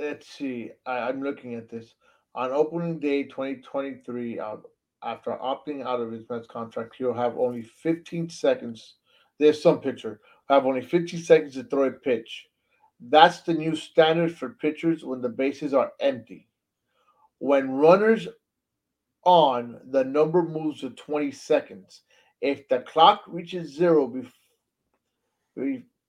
[0.00, 0.70] let's see.
[0.86, 1.94] I, am looking at this.
[2.34, 4.56] On opening day 2023, uh,
[5.02, 8.94] after opting out of his Mets contract, he'll have only 15 seconds.
[9.38, 10.20] There's some picture.
[10.48, 12.46] Have only 15 seconds to throw a pitch.
[13.00, 16.48] That's the new standard for pitchers when the bases are empty.
[17.38, 18.28] When runners
[19.24, 22.02] on, the number moves to 20 seconds.
[22.40, 24.32] If the clock reaches zero before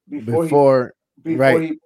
[0.10, 0.94] before, before,
[1.24, 1.62] he, before right.
[1.62, 1.80] he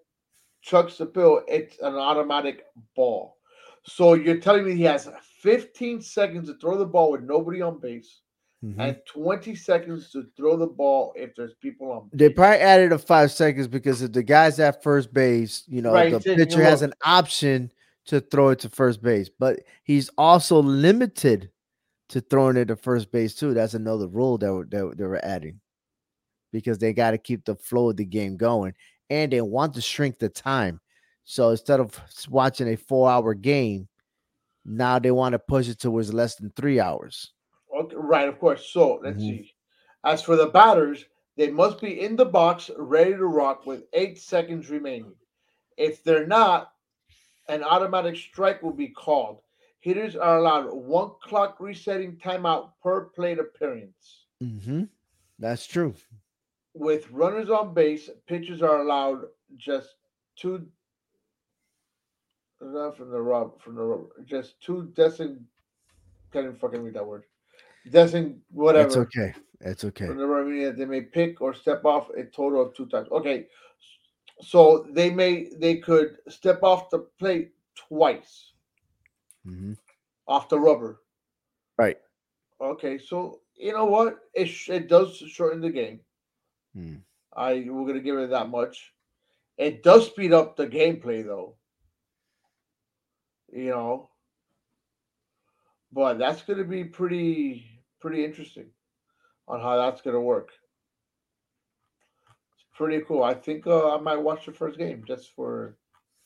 [0.61, 2.65] chucks the pill, it's an automatic
[2.95, 3.37] ball.
[3.83, 5.09] So you're telling me he has
[5.41, 8.21] 15 seconds to throw the ball with nobody on base
[8.63, 8.79] mm-hmm.
[8.79, 12.09] and 20 seconds to throw the ball if there's people on.
[12.09, 12.19] Base.
[12.19, 15.93] They probably added a five seconds because if the guy's at first base, you know,
[15.93, 17.71] right, the pitcher has an option
[18.09, 21.51] to throw it to first base, but he's also limited
[22.09, 23.53] to throwing it to first base too.
[23.53, 25.59] That's another rule that, were, that they were adding
[26.51, 28.73] because they got to keep the flow of the game going
[29.11, 30.81] and they want to shrink the time.
[31.23, 33.87] So instead of watching a four hour game,
[34.65, 37.31] now they want to push it towards less than three hours.
[37.79, 38.71] Okay, right, of course.
[38.71, 39.43] So let's mm-hmm.
[39.43, 39.53] see.
[40.03, 41.05] As for the batters,
[41.37, 45.13] they must be in the box ready to rock with eight seconds remaining.
[45.77, 46.71] If they're not,
[47.49, 49.41] an automatic strike will be called.
[49.81, 54.25] Hitters are allowed one clock resetting timeout per plate appearance.
[54.43, 54.83] Mm-hmm.
[55.39, 55.93] That's true.
[56.73, 59.23] With runners on base, pitchers are allowed
[59.57, 59.95] just
[60.35, 60.67] two.
[62.61, 65.45] Not from the rub, from the rub, just two designated.
[66.31, 67.23] Can't fucking read that word
[67.91, 68.87] doesn't whatever.
[68.87, 69.33] It's okay.
[69.61, 70.07] It's okay.
[70.07, 73.09] Whenever I mean, they may pick or step off a total of two times.
[73.11, 73.47] Okay,
[74.41, 78.51] so they may they could step off the plate twice
[79.45, 79.73] mm-hmm.
[80.27, 81.01] off the rubber.
[81.77, 81.97] Right.
[82.61, 84.19] Okay, so you know what?
[84.33, 85.99] It it does shorten the game.
[86.73, 86.95] Hmm.
[87.35, 88.93] I we're gonna give it that much.
[89.57, 91.55] It does speed up the gameplay though.
[93.51, 94.09] You know,
[95.91, 97.65] but that's to be pretty
[97.99, 98.67] pretty interesting
[99.47, 100.49] on how that's to work.
[102.79, 103.23] Pretty cool.
[103.23, 105.75] I think uh, I might watch the first game just for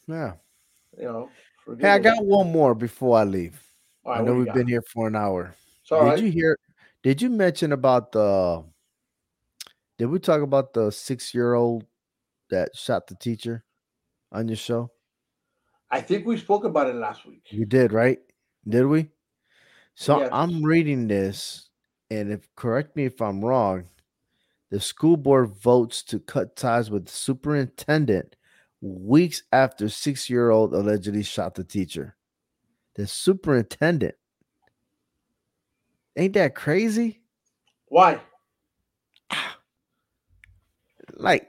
[0.07, 0.33] yeah,
[0.95, 1.29] you know.
[1.79, 3.59] hey, I got one more before I leave.
[4.05, 5.55] Right, I know we've been here for an hour.
[5.89, 6.59] Did you hear?
[7.01, 8.63] Did you mention about the?
[9.97, 11.87] Did we talk about the six-year-old
[12.51, 13.63] that shot the teacher
[14.31, 14.91] on your show?
[15.89, 17.47] I think we spoke about it last week.
[17.49, 18.19] You did, right?
[18.69, 19.09] Did we?
[19.95, 20.29] So.
[20.31, 21.67] I'm reading this,
[22.11, 23.85] and if correct me if I'm wrong,
[24.73, 28.35] the school board votes to cut ties with the superintendent
[28.81, 32.15] weeks after six-year-old allegedly shot the teacher.
[32.95, 34.15] The superintendent.
[36.17, 37.21] Ain't that crazy?
[37.87, 38.19] Why?
[41.15, 41.47] Like,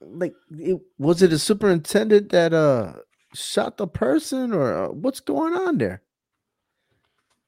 [0.00, 2.92] like it, was it a superintendent that uh
[3.34, 6.02] shot the person, or uh, what's going on there?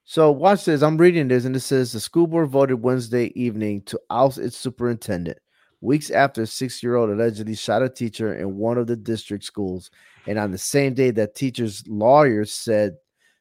[0.04, 0.82] So watch this.
[0.82, 4.56] I'm reading this, and it says the school board voted Wednesday evening to oust its
[4.56, 5.38] superintendent
[5.80, 9.90] weeks after a six-year-old allegedly shot a teacher in one of the district schools,
[10.26, 12.96] and on the same day that teachers' lawyers said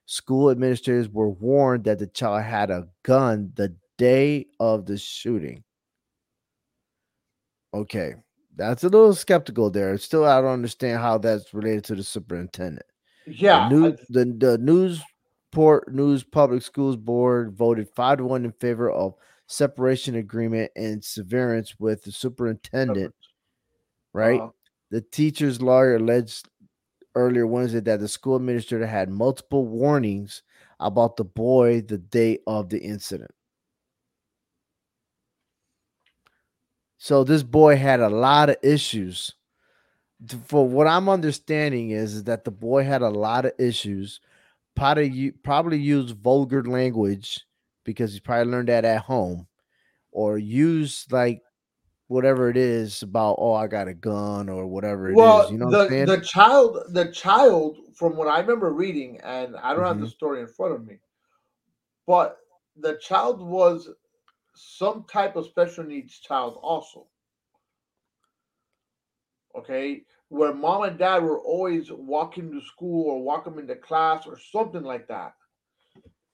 [0.05, 5.63] school administrators were warned that the child had a gun the day of the shooting.
[7.73, 8.15] Okay,
[8.55, 9.97] that's a little skeptical there.
[9.97, 12.85] Still, I don't understand how that's related to the superintendent.
[13.27, 13.69] Yeah.
[13.69, 14.57] The, new, I- the, the
[15.53, 19.15] Newport News Public Schools Board voted five to one in favor of
[19.47, 23.13] separation agreement and severance with the superintendent.
[24.13, 24.49] Right, uh,
[24.91, 26.47] the teacher's lawyer alleged
[27.15, 30.41] earlier Wednesday that the school administrator had multiple warnings
[30.79, 33.31] about the boy the day of the incident.
[36.97, 39.33] So this boy had a lot of issues.
[40.45, 44.21] For what I'm understanding is, is that the boy had a lot of issues.
[44.75, 47.45] Probably probably used vulgar language
[47.83, 49.47] because he probably learned that at home,
[50.11, 51.41] or use like
[52.07, 55.49] whatever it is about oh I got a gun or whatever it is.
[55.49, 59.73] well, You know the the child, the child, from what I remember reading, and I
[59.73, 60.09] don't have the Mhm.
[60.09, 60.99] story in front of me,
[62.05, 62.37] but
[62.75, 63.89] the child was
[64.55, 67.09] some type of special needs child also.
[69.55, 74.37] Okay, where mom and dad were always walking to school or walking into class or
[74.39, 75.33] something like that.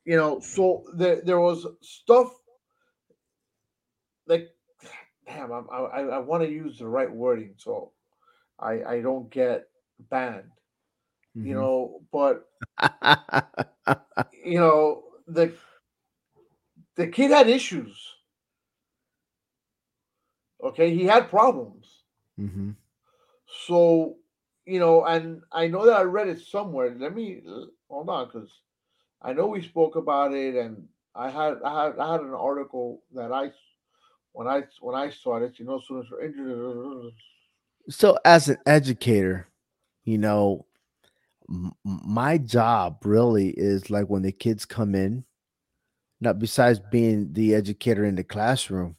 [0.06, 2.32] You know, so there there was stuff
[4.28, 4.50] like,
[5.28, 7.94] damn, I'm, I I, I want to use the right wording, so
[8.60, 9.68] I I don't get
[10.00, 10.52] banned.
[11.44, 11.56] You Mhm.
[11.56, 12.46] know, but
[14.46, 15.54] you know the
[16.96, 18.16] the kid had issues.
[20.62, 22.04] Okay, he had problems.
[22.38, 22.76] Mhm.
[23.66, 24.18] So,
[24.66, 26.96] you know, and I know that I read it somewhere.
[26.98, 27.42] Let me
[27.90, 28.50] hold on, because
[29.22, 33.02] I know we spoke about it, and I had I had I had an article
[33.14, 33.52] that I
[34.34, 37.14] when I when I saw it, you know, students were injured.
[37.90, 39.48] so as an educator,
[40.04, 40.66] you know,
[41.50, 45.24] m- my job really is like when the kids come in,
[46.22, 48.96] not besides being the educator in the classroom,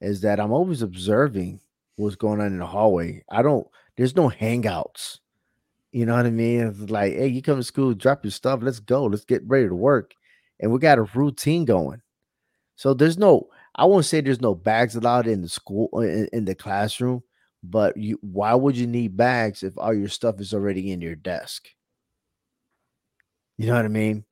[0.00, 1.60] is that I'm always observing
[1.96, 3.24] what's going on in the hallway.
[3.30, 3.66] I don't,
[3.96, 5.18] there's no hangouts.
[5.92, 6.60] You know what I mean?
[6.60, 9.68] It's like, hey, you come to school, drop your stuff, let's go, let's get ready
[9.68, 10.14] to work.
[10.58, 12.02] And we got a routine going.
[12.76, 16.44] So there's no, I won't say there's no bags allowed in the school in, in
[16.44, 17.22] the classroom,
[17.62, 21.14] but you why would you need bags if all your stuff is already in your
[21.14, 21.68] desk?
[23.56, 24.24] You know what I mean?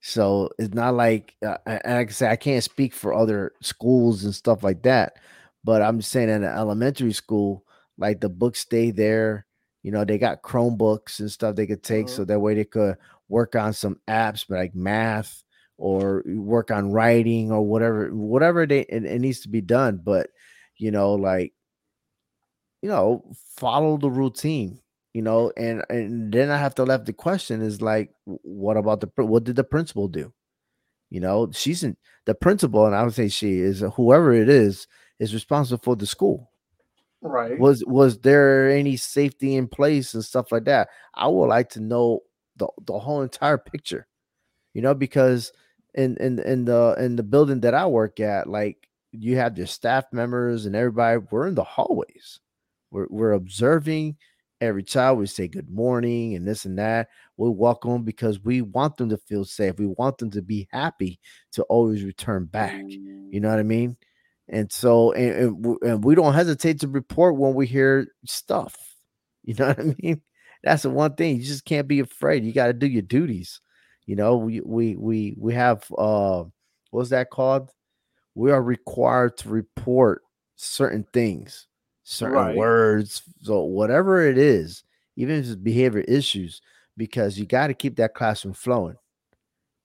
[0.00, 4.24] So it's not like, uh, and like I say, I can't speak for other schools
[4.24, 5.18] and stuff like that,
[5.62, 7.64] but I'm saying in an elementary school,
[7.98, 9.46] like the books stay there.
[9.82, 12.16] You know, they got Chromebooks and stuff they could take, uh-huh.
[12.16, 12.96] so that way they could
[13.28, 15.42] work on some apps, but like math
[15.76, 20.00] or eh, work on writing or whatever, whatever they it, it needs to be done.
[20.02, 20.30] But
[20.78, 21.52] you know, like
[22.82, 23.24] you know,
[23.56, 24.80] follow the routine,
[25.14, 29.00] you know, and and then I have to left the question is like, what about
[29.00, 30.32] the what did the principal do?
[31.10, 34.86] You know, she's in the principal, and I would say she is whoever it is
[35.18, 36.51] is responsible for the school.
[37.22, 37.58] Right.
[37.58, 40.88] Was was there any safety in place and stuff like that?
[41.14, 42.20] I would like to know
[42.56, 44.08] the the whole entire picture,
[44.74, 45.52] you know, because
[45.94, 49.68] in in in the in the building that I work at, like you have your
[49.68, 52.40] staff members and everybody, we're in the hallways.
[52.90, 54.16] We're we're observing
[54.60, 55.18] every child.
[55.18, 57.08] We say good morning and this and that.
[57.36, 59.78] We welcome because we want them to feel safe.
[59.78, 61.20] We want them to be happy
[61.52, 62.82] to always return back.
[62.88, 63.96] You know what I mean?
[64.48, 68.76] And so, and, and, and we don't hesitate to report when we hear stuff.
[69.44, 70.22] You know what I mean?
[70.62, 71.36] That's the one thing.
[71.38, 72.44] You just can't be afraid.
[72.44, 73.60] You got to do your duties.
[74.06, 76.44] You know, we we we we have uh
[76.92, 77.70] what's that called?
[78.36, 80.22] We are required to report
[80.54, 81.66] certain things,
[82.04, 82.56] certain Right.
[82.56, 83.22] words.
[83.42, 84.84] So whatever it is,
[85.16, 86.62] even if it's behavior issues,
[86.96, 88.96] because you got to keep that classroom flowing.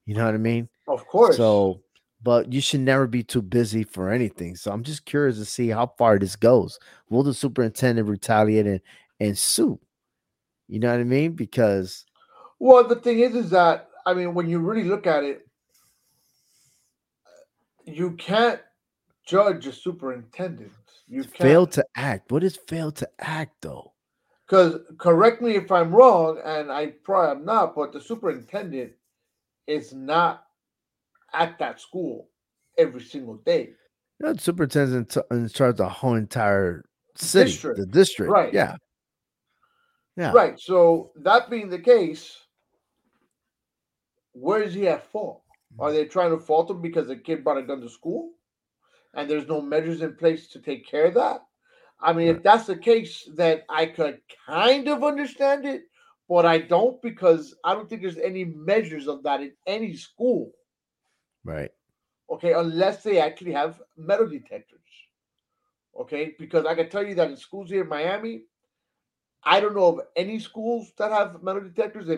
[0.06, 0.70] You know what I mean?
[0.88, 1.36] Of course.
[1.38, 1.82] So
[2.28, 4.58] but you should never be too busy for anything.
[4.58, 6.78] So I'm just curious to see how far this goes.
[7.10, 8.82] Will the superintendent retaliate and,
[9.22, 9.80] and sue?
[10.68, 11.32] You know what I mean?
[11.32, 12.06] Because
[12.60, 15.48] well, the thing is, is that I mean, when you really look at it,
[17.86, 18.60] you can't
[19.26, 20.74] judge a superintendent.
[21.08, 21.38] You can't.
[21.38, 22.30] fail to act.
[22.30, 23.94] What is fail to act though?
[24.46, 28.92] Because correct me if I'm wrong, and I probably am not, but the superintendent
[29.66, 30.47] is not
[31.34, 32.30] at that school
[32.78, 33.70] every single day.
[34.20, 37.80] You know, the superintendent in charge of the whole entire city, district.
[37.80, 38.32] the district.
[38.32, 38.54] Right.
[38.54, 38.76] Yeah.
[40.16, 40.32] Yeah.
[40.32, 40.60] Right.
[40.60, 42.36] So that being the case,
[44.34, 45.44] where is he at fault?
[45.80, 48.32] Are they trying to fault him because the kid brought a gun to school
[49.14, 51.42] and there's no measures in place to take care of that?
[52.00, 52.38] I mean, right.
[52.38, 55.84] if that's the case, then I could kind of understand it,
[56.30, 60.52] but I don't because I don't think there's any measures of that in any school.
[61.48, 61.72] Right.
[62.30, 64.82] Okay, unless they actually have metal detectors.
[65.98, 68.44] Okay, because I can tell you that in schools here in Miami,
[69.44, 72.06] I don't know of any schools that have metal detectors.
[72.06, 72.18] They,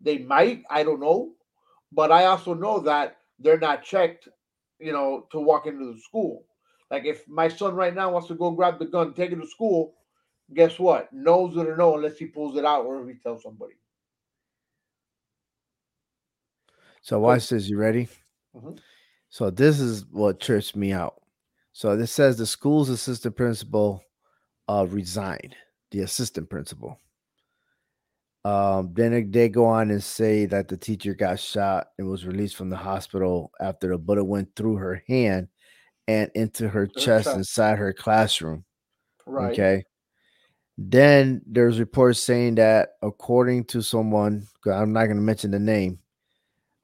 [0.00, 1.32] they might, I don't know.
[1.90, 4.28] But I also know that they're not checked,
[4.78, 6.44] you know, to walk into the school.
[6.88, 9.46] Like if my son right now wants to go grab the gun, take it to
[9.46, 9.94] school,
[10.54, 11.12] guess what?
[11.12, 13.74] Knows it or no unless he pulls it out or if he tells somebody.
[17.02, 17.68] So watch this.
[17.68, 18.08] You ready?
[18.56, 18.76] Mm-hmm.
[19.30, 21.20] So this is what trips me out.
[21.72, 24.02] So this says the school's assistant principal
[24.68, 25.54] uh, resigned.
[25.90, 26.98] The assistant principal.
[28.44, 32.56] Um, then they go on and say that the teacher got shot and was released
[32.56, 35.48] from the hospital after a bullet went through her hand
[36.06, 38.64] and into her chest inside her classroom.
[39.26, 39.52] Right.
[39.52, 39.84] Okay.
[40.78, 45.98] Then there's reports saying that according to someone, I'm not going to mention the name,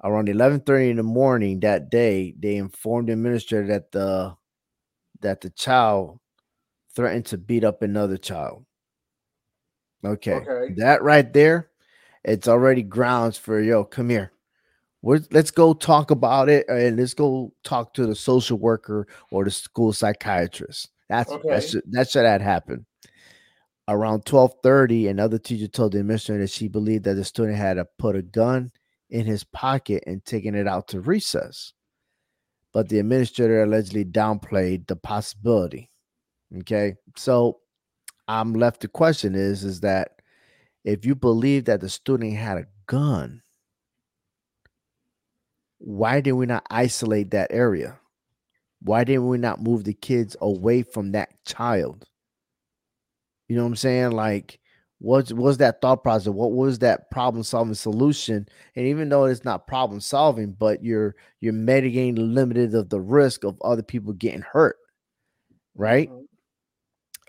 [0.04, 4.36] around 11:30 in the morning that day, they informed the administrator that the
[5.20, 6.20] that the child
[6.94, 8.64] threatened to beat up another child.
[10.04, 10.34] Okay.
[10.34, 10.74] okay.
[10.76, 11.70] That right there,
[12.22, 14.32] it's already grounds for yo, come here.
[15.00, 19.44] We're, let's go talk about it and let's go talk to the social worker or
[19.44, 20.90] the school psychiatrist.
[21.08, 21.48] That's okay.
[21.50, 22.84] that should that should have happened.
[23.88, 27.86] Around 12:30, another teacher told the administrator that she believed that the student had to
[27.98, 28.70] put a gun
[29.14, 31.72] in his pocket and taking it out to recess.
[32.72, 35.88] But the administrator allegedly downplayed the possibility.
[36.58, 36.96] Okay.
[37.16, 37.60] So
[38.26, 40.20] I'm left to question is is that
[40.82, 43.40] if you believe that the student had a gun,
[45.78, 48.00] why did we not isolate that area?
[48.82, 52.04] Why didn't we not move the kids away from that child?
[53.46, 54.10] You know what I'm saying?
[54.10, 54.58] Like,
[54.98, 56.28] what was that thought process?
[56.28, 58.48] What was that problem solving solution?
[58.76, 63.00] And even though it's not problem solving, but you're you're mitigating the limited of the
[63.00, 64.76] risk of other people getting hurt,
[65.74, 66.08] right?
[66.10, 66.24] Mm-hmm.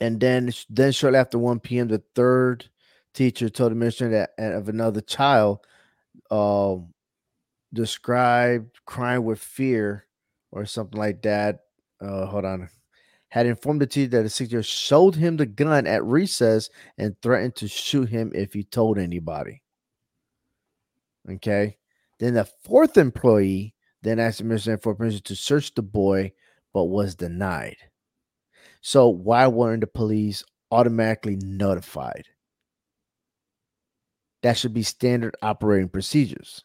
[0.02, 2.70] And then then shortly after 1 p.m., the third
[3.14, 5.60] teacher told the administrator that of another child
[6.32, 6.94] um
[7.74, 10.06] described crying with fear
[10.52, 11.60] or something like that.
[12.02, 12.70] Uh, hold on.
[13.30, 17.20] Had informed the teacher that a six year showed him the gun at recess and
[17.22, 19.62] threatened to shoot him if he told anybody.
[21.30, 21.78] Okay.
[22.20, 26.32] Then the fourth employee then asked the for permission to search the boy,
[26.74, 27.78] but was denied.
[28.82, 32.28] So why weren't the police automatically notified?
[34.44, 36.64] That should be standard operating procedures.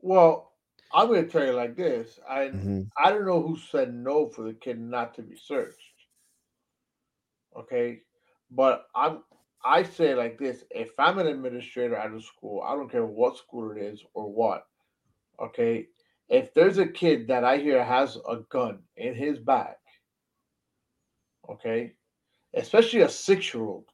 [0.00, 0.51] Well,
[0.94, 2.18] I'm going to tell you like this.
[2.28, 2.82] I mm-hmm.
[3.02, 5.78] I don't know who said no for the kid not to be searched.
[7.56, 8.00] Okay,
[8.50, 9.22] but I'm
[9.64, 13.38] I say like this: if I'm an administrator at a school, I don't care what
[13.38, 14.66] school it is or what.
[15.40, 15.86] Okay,
[16.28, 19.76] if there's a kid that I hear has a gun in his bag,
[21.50, 21.92] okay,
[22.54, 23.84] especially a six year old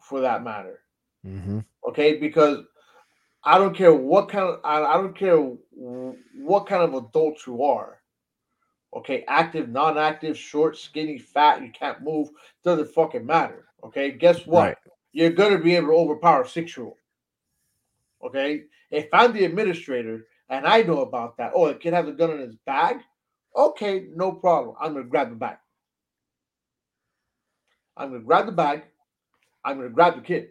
[0.00, 0.80] for that matter,
[1.26, 1.60] mm-hmm.
[1.88, 2.64] okay, because
[3.44, 7.64] I don't care what kind of I, I don't care what kind of adult you
[7.64, 7.98] are.
[8.94, 12.28] Okay, active, non-active, short, skinny, fat, you can't move,
[12.62, 13.64] doesn't fucking matter.
[13.82, 14.66] Okay, guess what?
[14.66, 14.76] Right.
[15.12, 16.96] You're gonna be able to overpower a six-year-old.
[18.24, 22.12] Okay, if I'm the administrator and I know about that, oh, the kid has a
[22.12, 22.98] gun in his bag.
[23.56, 24.76] Okay, no problem.
[24.80, 25.56] I'm gonna grab the bag.
[27.96, 28.84] I'm going to grab the bag.
[29.64, 30.48] I'm going to grab the kid.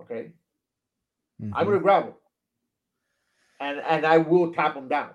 [0.00, 0.30] Okay.
[1.42, 1.54] Mm-hmm.
[1.54, 2.14] I'm going to grab him.
[3.60, 5.10] And and I will tap him down.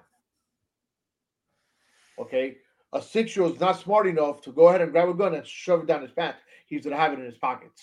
[2.20, 2.58] Okay.
[2.92, 5.34] A six year old is not smart enough to go ahead and grab a gun
[5.34, 6.40] and shove it down his pants.
[6.68, 7.82] He's going to have it in his pockets.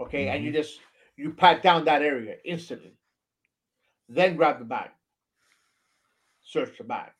[0.00, 0.26] Okay.
[0.26, 0.34] Mm-hmm.
[0.34, 0.60] And you mm-hmm.
[0.60, 0.80] just,
[1.16, 2.94] you pat down that area instantly.
[4.08, 4.90] Then grab the bag.
[6.42, 7.10] search the bag.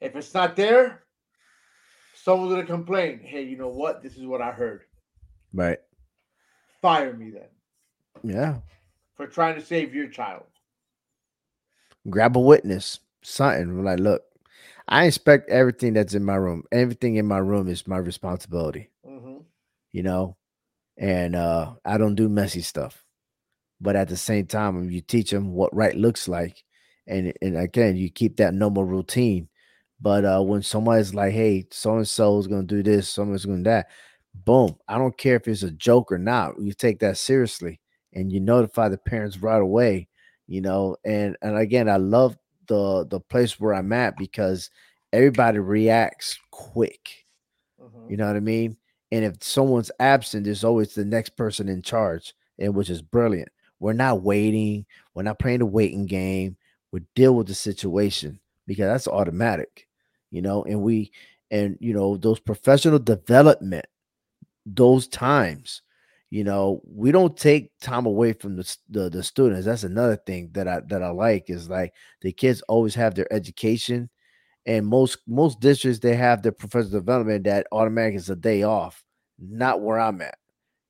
[0.00, 1.04] If it's not there,
[2.14, 3.20] someone's gonna complain.
[3.22, 4.02] Hey, you know what?
[4.02, 4.82] This is what I heard.
[5.52, 5.78] Right.
[6.80, 7.48] Fire me then
[8.22, 8.58] Yeah.
[9.16, 10.44] for trying to save your child.
[12.08, 14.22] Grab a witness, something like, look,
[14.88, 16.64] I inspect everything that's in my room.
[16.72, 19.38] Everything in my room is my responsibility, hmm
[19.92, 20.36] you know,
[20.98, 23.04] and uh, I don't do messy stuff.
[23.80, 26.62] But at the same time, you teach them what right looks like,
[27.06, 29.48] and and again, you keep that normal routine.
[30.00, 33.46] But uh, when somebody's like, "Hey, so and so is going to do this, someone's
[33.46, 33.88] going to do that,"
[34.34, 34.76] boom!
[34.88, 36.54] I don't care if it's a joke or not.
[36.60, 37.79] You take that seriously,
[38.14, 40.08] and you notify the parents right away.
[40.46, 44.70] You know, and and again, I love the the place where I'm at because
[45.12, 47.26] everybody reacts quick.
[47.78, 48.76] hmm You know what I mean?
[49.12, 53.48] And if someone's absent, there's always the next person in charge, and which is brilliant.
[53.80, 54.86] We're not waiting.
[55.14, 56.56] We're not playing a waiting game.
[56.92, 59.88] We deal with the situation because that's automatic,
[60.30, 60.64] you know.
[60.64, 61.12] And we,
[61.50, 63.86] and you know, those professional development,
[64.66, 65.82] those times,
[66.30, 69.66] you know, we don't take time away from the the, the students.
[69.66, 71.92] That's another thing that I that I like is like
[72.22, 74.10] the kids always have their education
[74.66, 79.02] and most most districts they have their professional development that automatic is a day off
[79.38, 80.36] not where i'm at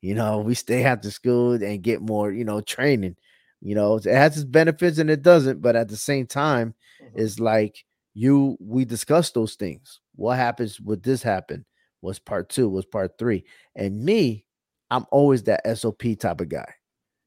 [0.01, 3.17] you know we stay after school and get more you know training
[3.61, 6.69] you know it has its benefits and it doesn't but at the same time
[7.01, 7.85] hmm it's like
[8.15, 10.01] you we discuss those things.
[10.15, 11.65] What happens would this happen?
[12.03, 12.69] Was part two?
[12.69, 13.45] Was part three?
[13.75, 14.45] And me
[14.91, 16.73] i'm always that SOP type of guy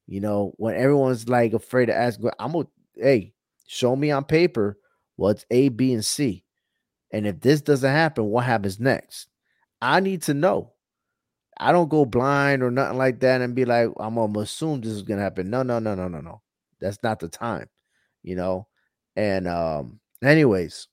[0.07, 2.65] you know when everyone's like afraid to ask i'm a
[2.95, 3.33] hey
[3.67, 4.77] show me on paper
[5.15, 6.43] what's a b and c
[7.13, 9.27] and if this doesn't happen, what happens next?
[9.81, 10.73] I need to know.
[11.59, 14.91] I don't go blind or nothing like that and be like, I'm gonna assume this
[14.91, 15.51] is gonna happen.
[15.51, 16.41] No, no, no, no, no, no.
[16.81, 17.69] That's not the time,
[18.23, 18.67] you know.
[19.15, 20.87] And um, anyways,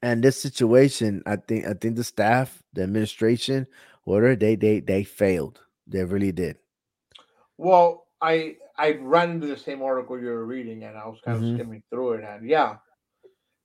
[0.00, 3.66] and this situation, I think I think the staff, the administration,
[4.04, 5.64] whatever, they they they failed.
[5.86, 6.58] They really did.
[7.56, 11.38] Well, I I ran into the same article you were reading, and I was kind
[11.38, 12.78] of hmm skimming through it, and yeah,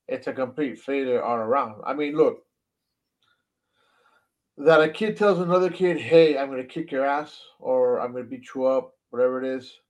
[0.08, 1.84] it's a complete failure all around.
[1.86, 2.46] I mean, look,
[4.58, 8.26] that a kid tells another kid, "Hey, I'm gonna kick your ass," or "I'm gonna
[8.26, 9.82] beat you up," whatever it is.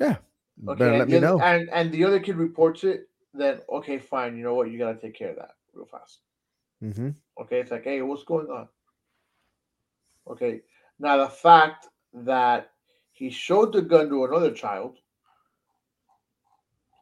[0.00, 0.18] Yeah.
[0.56, 1.44] Better Okay, let and me know.
[1.44, 4.36] and and the other kid reports it, then okay, fine.
[4.36, 4.70] You know what?
[4.70, 6.22] You gotta take care of that real fast.
[6.82, 7.10] Mm-hmm.
[7.40, 8.68] Okay, it's like, hey, what's going on?
[10.30, 10.60] Okay,
[10.98, 12.70] now the fact that
[13.12, 14.98] he showed the gun to another child,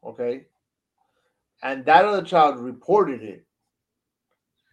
[0.05, 0.47] okay,
[1.63, 3.45] and that other child reported it,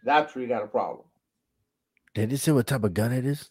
[0.05, 1.05] that's where you got a problem.
[2.13, 3.49] Did they say what type of gun it is?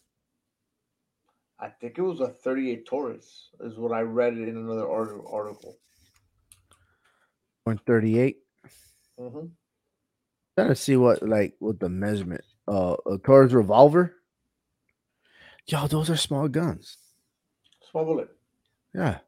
[1.59, 5.77] I think it was a 38 Taurus, is what I read in another art- article.
[7.65, 8.39] Point thirty eight.
[9.17, 9.45] hmm
[10.57, 12.43] Trying to see what like what the measurement.
[12.67, 14.15] Uh, a Taurus revolver.
[15.67, 16.97] Yo, those are small guns.
[17.89, 18.29] Small bullet.
[18.93, 19.19] Yeah,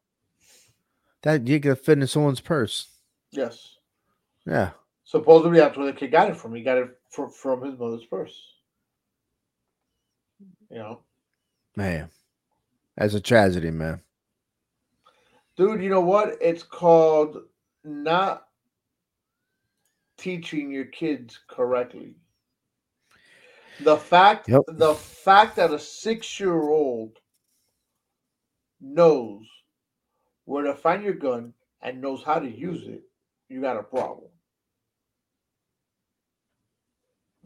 [1.23, 2.87] that you could fit in someone's purse.
[3.31, 3.71] Yes.
[4.45, 4.71] Yeah,
[5.05, 6.53] Supposedly that's where the kid got it from.
[6.53, 8.35] He got it from, from his mother's purse.
[10.69, 10.99] You know,
[11.75, 12.09] man,
[12.95, 14.01] that's a tragedy, man.
[15.57, 15.81] dude.
[15.81, 16.37] You know what?
[16.41, 17.37] It's called
[17.83, 18.47] not
[20.17, 22.15] teaching your kids correctly.
[23.79, 24.63] The fact, Yep.
[24.67, 27.19] the fact that a six-year-old
[28.79, 29.45] knows
[30.45, 33.03] where to find your gun and knows how to use it,
[33.49, 34.31] you got a problem.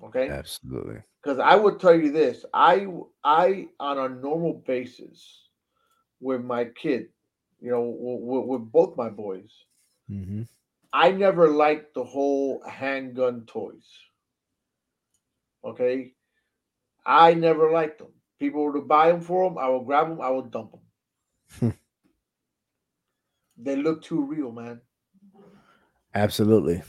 [0.03, 0.30] Okay.
[0.30, 1.01] Absolutely.
[1.22, 2.88] because I would tell you this: I
[3.23, 5.49] I on a normal basis
[6.19, 7.10] with my kid,
[7.61, 9.51] you know, with, with both my boys,
[10.07, 10.43] hmm
[10.93, 13.88] I never liked the whole handgun toys.
[15.64, 16.14] Okay,
[17.05, 18.13] I never liked them.
[18.39, 20.71] People were to buy them for them, I would grab them, I would dump
[21.59, 21.73] them.
[23.57, 24.81] they look too real, man.
[26.15, 26.81] Absolutely.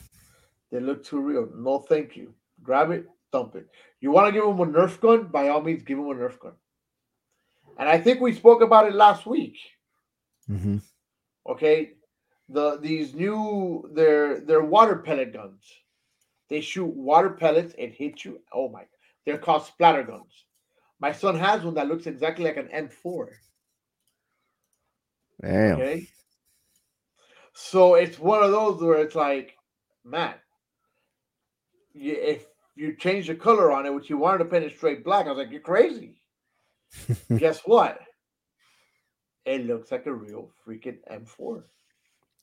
[0.70, 1.49] They look too real.
[1.55, 2.35] No, thank you.
[2.62, 3.69] Grab it, dump it.
[4.01, 5.27] You want to give them a Nerf gun?
[5.27, 6.53] By all means, give them a Nerf gun.
[7.78, 9.57] And I think we spoke about it last week.
[10.47, 10.78] hmm
[11.49, 11.93] Okay,
[12.49, 15.65] the these new they're they're water pellet guns.
[16.49, 18.41] They shoot water pellets and hit you.
[18.53, 18.85] Oh my!
[19.27, 20.45] They're called splatter guns.
[21.01, 23.29] My son has one that looks exactly like an M4.
[25.43, 25.81] Damn.
[25.81, 26.09] Okay,
[27.55, 29.57] so it's one of those where it's like,
[30.05, 30.35] man,
[31.93, 35.05] you, if you change the color on it, which you wanted to paint it straight
[35.05, 36.21] black, I was like, you're crazy.
[37.37, 38.01] Guess what?
[39.45, 41.63] It looks like a real freaking M4.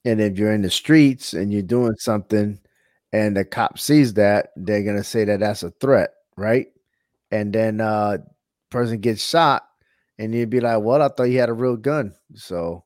[0.05, 2.59] and if you're in the streets and you're doing something
[3.13, 6.67] and the cop sees that, they're gonna say that that's a threat, right?
[7.31, 8.19] And then uh
[8.69, 9.67] person gets shot,
[10.17, 11.01] and you'd be like, "What?
[11.01, 12.85] I thought you had a real gun." So,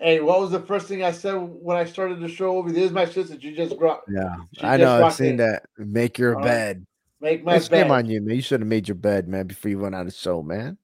[0.00, 2.56] hey, what was the first thing I said when I started the show?
[2.56, 3.34] Over there's my sister.
[3.34, 4.02] You just brought.
[4.08, 5.04] Yeah, I know.
[5.04, 5.36] I've seen in.
[5.38, 5.64] that.
[5.76, 6.78] Make your All bed.
[6.78, 6.86] Right.
[7.20, 7.90] Make my bed.
[7.90, 8.34] on you, man.
[8.34, 10.76] You should have made your bed, man, before you went on the show, man.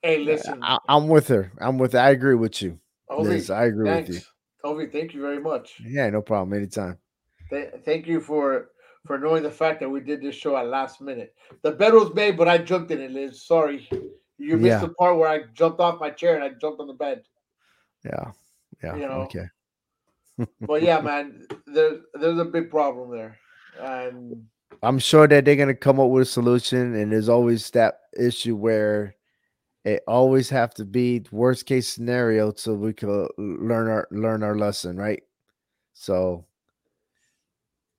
[0.00, 0.60] Hey, listen.
[0.62, 1.52] I, am with her.
[1.60, 1.98] I'm with her.
[1.98, 2.78] I agree with you.
[3.10, 4.08] Ovi, Liz, I agree thanks.
[4.08, 4.22] with you.
[4.64, 5.80] Ovi, thank you very much.
[5.84, 6.56] Yeah, no problem.
[6.56, 6.98] Anytime.
[7.50, 8.70] Th- thank you for
[9.06, 11.34] for knowing the fact that we did this show at last minute.
[11.62, 13.42] The bed was made, but I jumped in it, Liz.
[13.42, 13.88] Sorry.
[14.38, 14.78] You missed yeah.
[14.80, 17.22] the part where I jumped off my chair and I jumped on the bed.
[18.04, 18.32] Yeah.
[18.82, 18.96] Yeah.
[18.96, 19.22] You know?
[19.22, 19.46] Okay.
[20.60, 23.38] but yeah, man, there's there's a big problem there.
[23.80, 24.44] And
[24.82, 26.94] I'm sure that they're gonna come up with a solution.
[26.94, 29.14] And there's always that issue where
[29.84, 34.56] it always have to be worst case scenario so we can learn our learn our
[34.56, 35.22] lesson, right?
[35.92, 36.46] So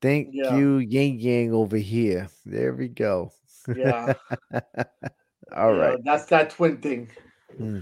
[0.04, 0.56] thank yeah.
[0.56, 2.28] you, Yang Yang over here.
[2.46, 3.32] There we go.
[3.74, 4.14] Yeah.
[5.56, 7.10] All right, That's that twin thing.
[7.58, 7.80] Hmm.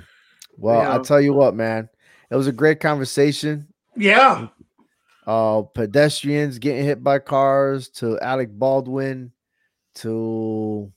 [0.57, 1.89] Well, I'll tell you what, man.
[2.29, 3.67] It was a great conversation.
[3.95, 4.47] Yeah.
[5.25, 9.31] Uh pedestrians getting hit by cars to Alec Baldwin
[9.95, 10.91] to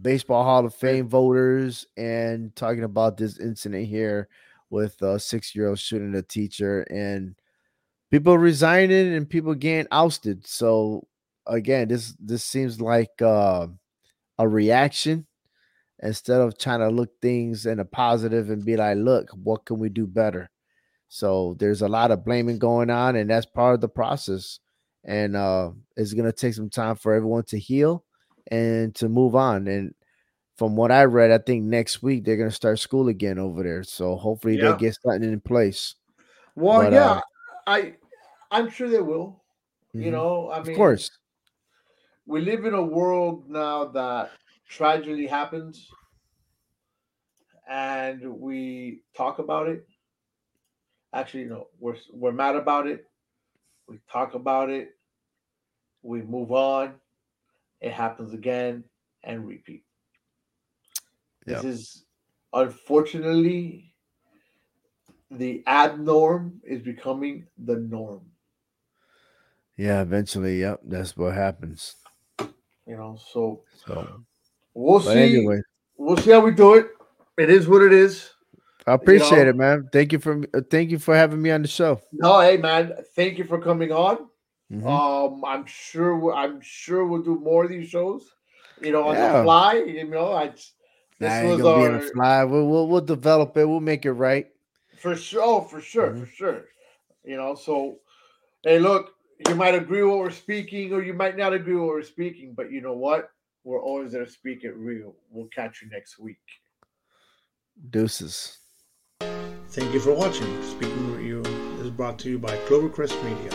[0.00, 4.28] baseball Hall of Fame voters and talking about this incident here
[4.70, 7.34] with a six year old shooting a teacher and
[8.10, 10.46] people resigning and people getting ousted.
[10.46, 11.06] So
[11.46, 13.68] again, this this seems like uh,
[14.38, 15.26] a reaction
[16.02, 19.78] instead of trying to look things in a positive and be like, look, what can
[19.78, 20.50] we do better?
[21.08, 24.60] So there's a lot of blaming going on, and that's part of the process.
[25.04, 28.04] And uh, it's gonna take some time for everyone to heal
[28.50, 29.66] and to move on.
[29.66, 29.94] And
[30.56, 33.82] from what I read, I think next week they're gonna start school again over there.
[33.82, 34.72] So hopefully yeah.
[34.72, 35.94] they get something in place.
[36.54, 37.20] Well, but, yeah, uh,
[37.66, 37.94] I
[38.50, 39.42] I'm sure they will.
[39.94, 40.02] Mm-hmm.
[40.04, 41.10] You know, I mean, of course,
[42.26, 44.30] we live in a world now that
[44.68, 45.88] tragedy happens,
[47.68, 49.86] and we talk about it.
[51.12, 53.04] Actually, you know, we're we're mad about it.
[53.88, 54.90] We talk about it.
[56.02, 56.94] We move on.
[57.80, 58.84] It happens again
[59.24, 59.84] and repeat.
[61.46, 61.62] Yep.
[61.62, 62.04] This is
[62.52, 63.94] unfortunately
[65.30, 68.29] the abnorm is becoming the norm.
[69.76, 71.96] Yeah, eventually, yep, that's what happens.
[72.38, 74.22] You know, so so
[74.74, 75.36] we'll see.
[75.36, 75.60] Anyway.
[75.96, 76.88] We'll see how we do it.
[77.38, 78.30] It is what it is.
[78.86, 79.50] I appreciate you know?
[79.50, 79.88] it, man.
[79.92, 82.00] Thank you for uh, thank you for having me on the show.
[82.12, 82.94] No, hey, man.
[83.14, 84.28] Thank you for coming on.
[84.72, 84.86] Mm-hmm.
[84.86, 88.30] Um, I'm sure I'm sure we'll do more of these shows.
[88.80, 89.38] You know, on yeah.
[89.38, 89.74] the fly.
[89.74, 90.48] You know, I.
[91.18, 92.44] This nah, was our, be on the fly.
[92.44, 93.66] We'll, we'll we'll develop it.
[93.66, 94.48] We'll make it right.
[94.98, 96.24] For sure, oh, for sure, mm-hmm.
[96.24, 96.64] for sure.
[97.24, 97.98] You know, so
[98.62, 99.12] hey, look,
[99.48, 102.70] you might agree what we're speaking, or you might not agree what we're speaking, but
[102.70, 103.30] you know what?
[103.64, 105.14] We're always there to speak it real.
[105.30, 106.38] We'll catch you next week.
[107.90, 108.58] Deuces.
[109.20, 110.62] Thank you for watching.
[110.62, 111.42] Speaking with you
[111.80, 113.50] is brought to you by Clovercrest Media.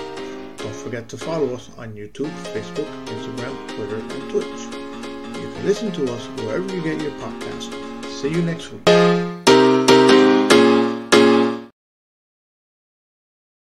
[0.57, 4.45] Don't forget to follow us on YouTube, Facebook, Instagram, Twitter, and Twitch.
[5.41, 8.05] You can listen to us wherever you get your podcast.
[8.09, 9.24] See you next week.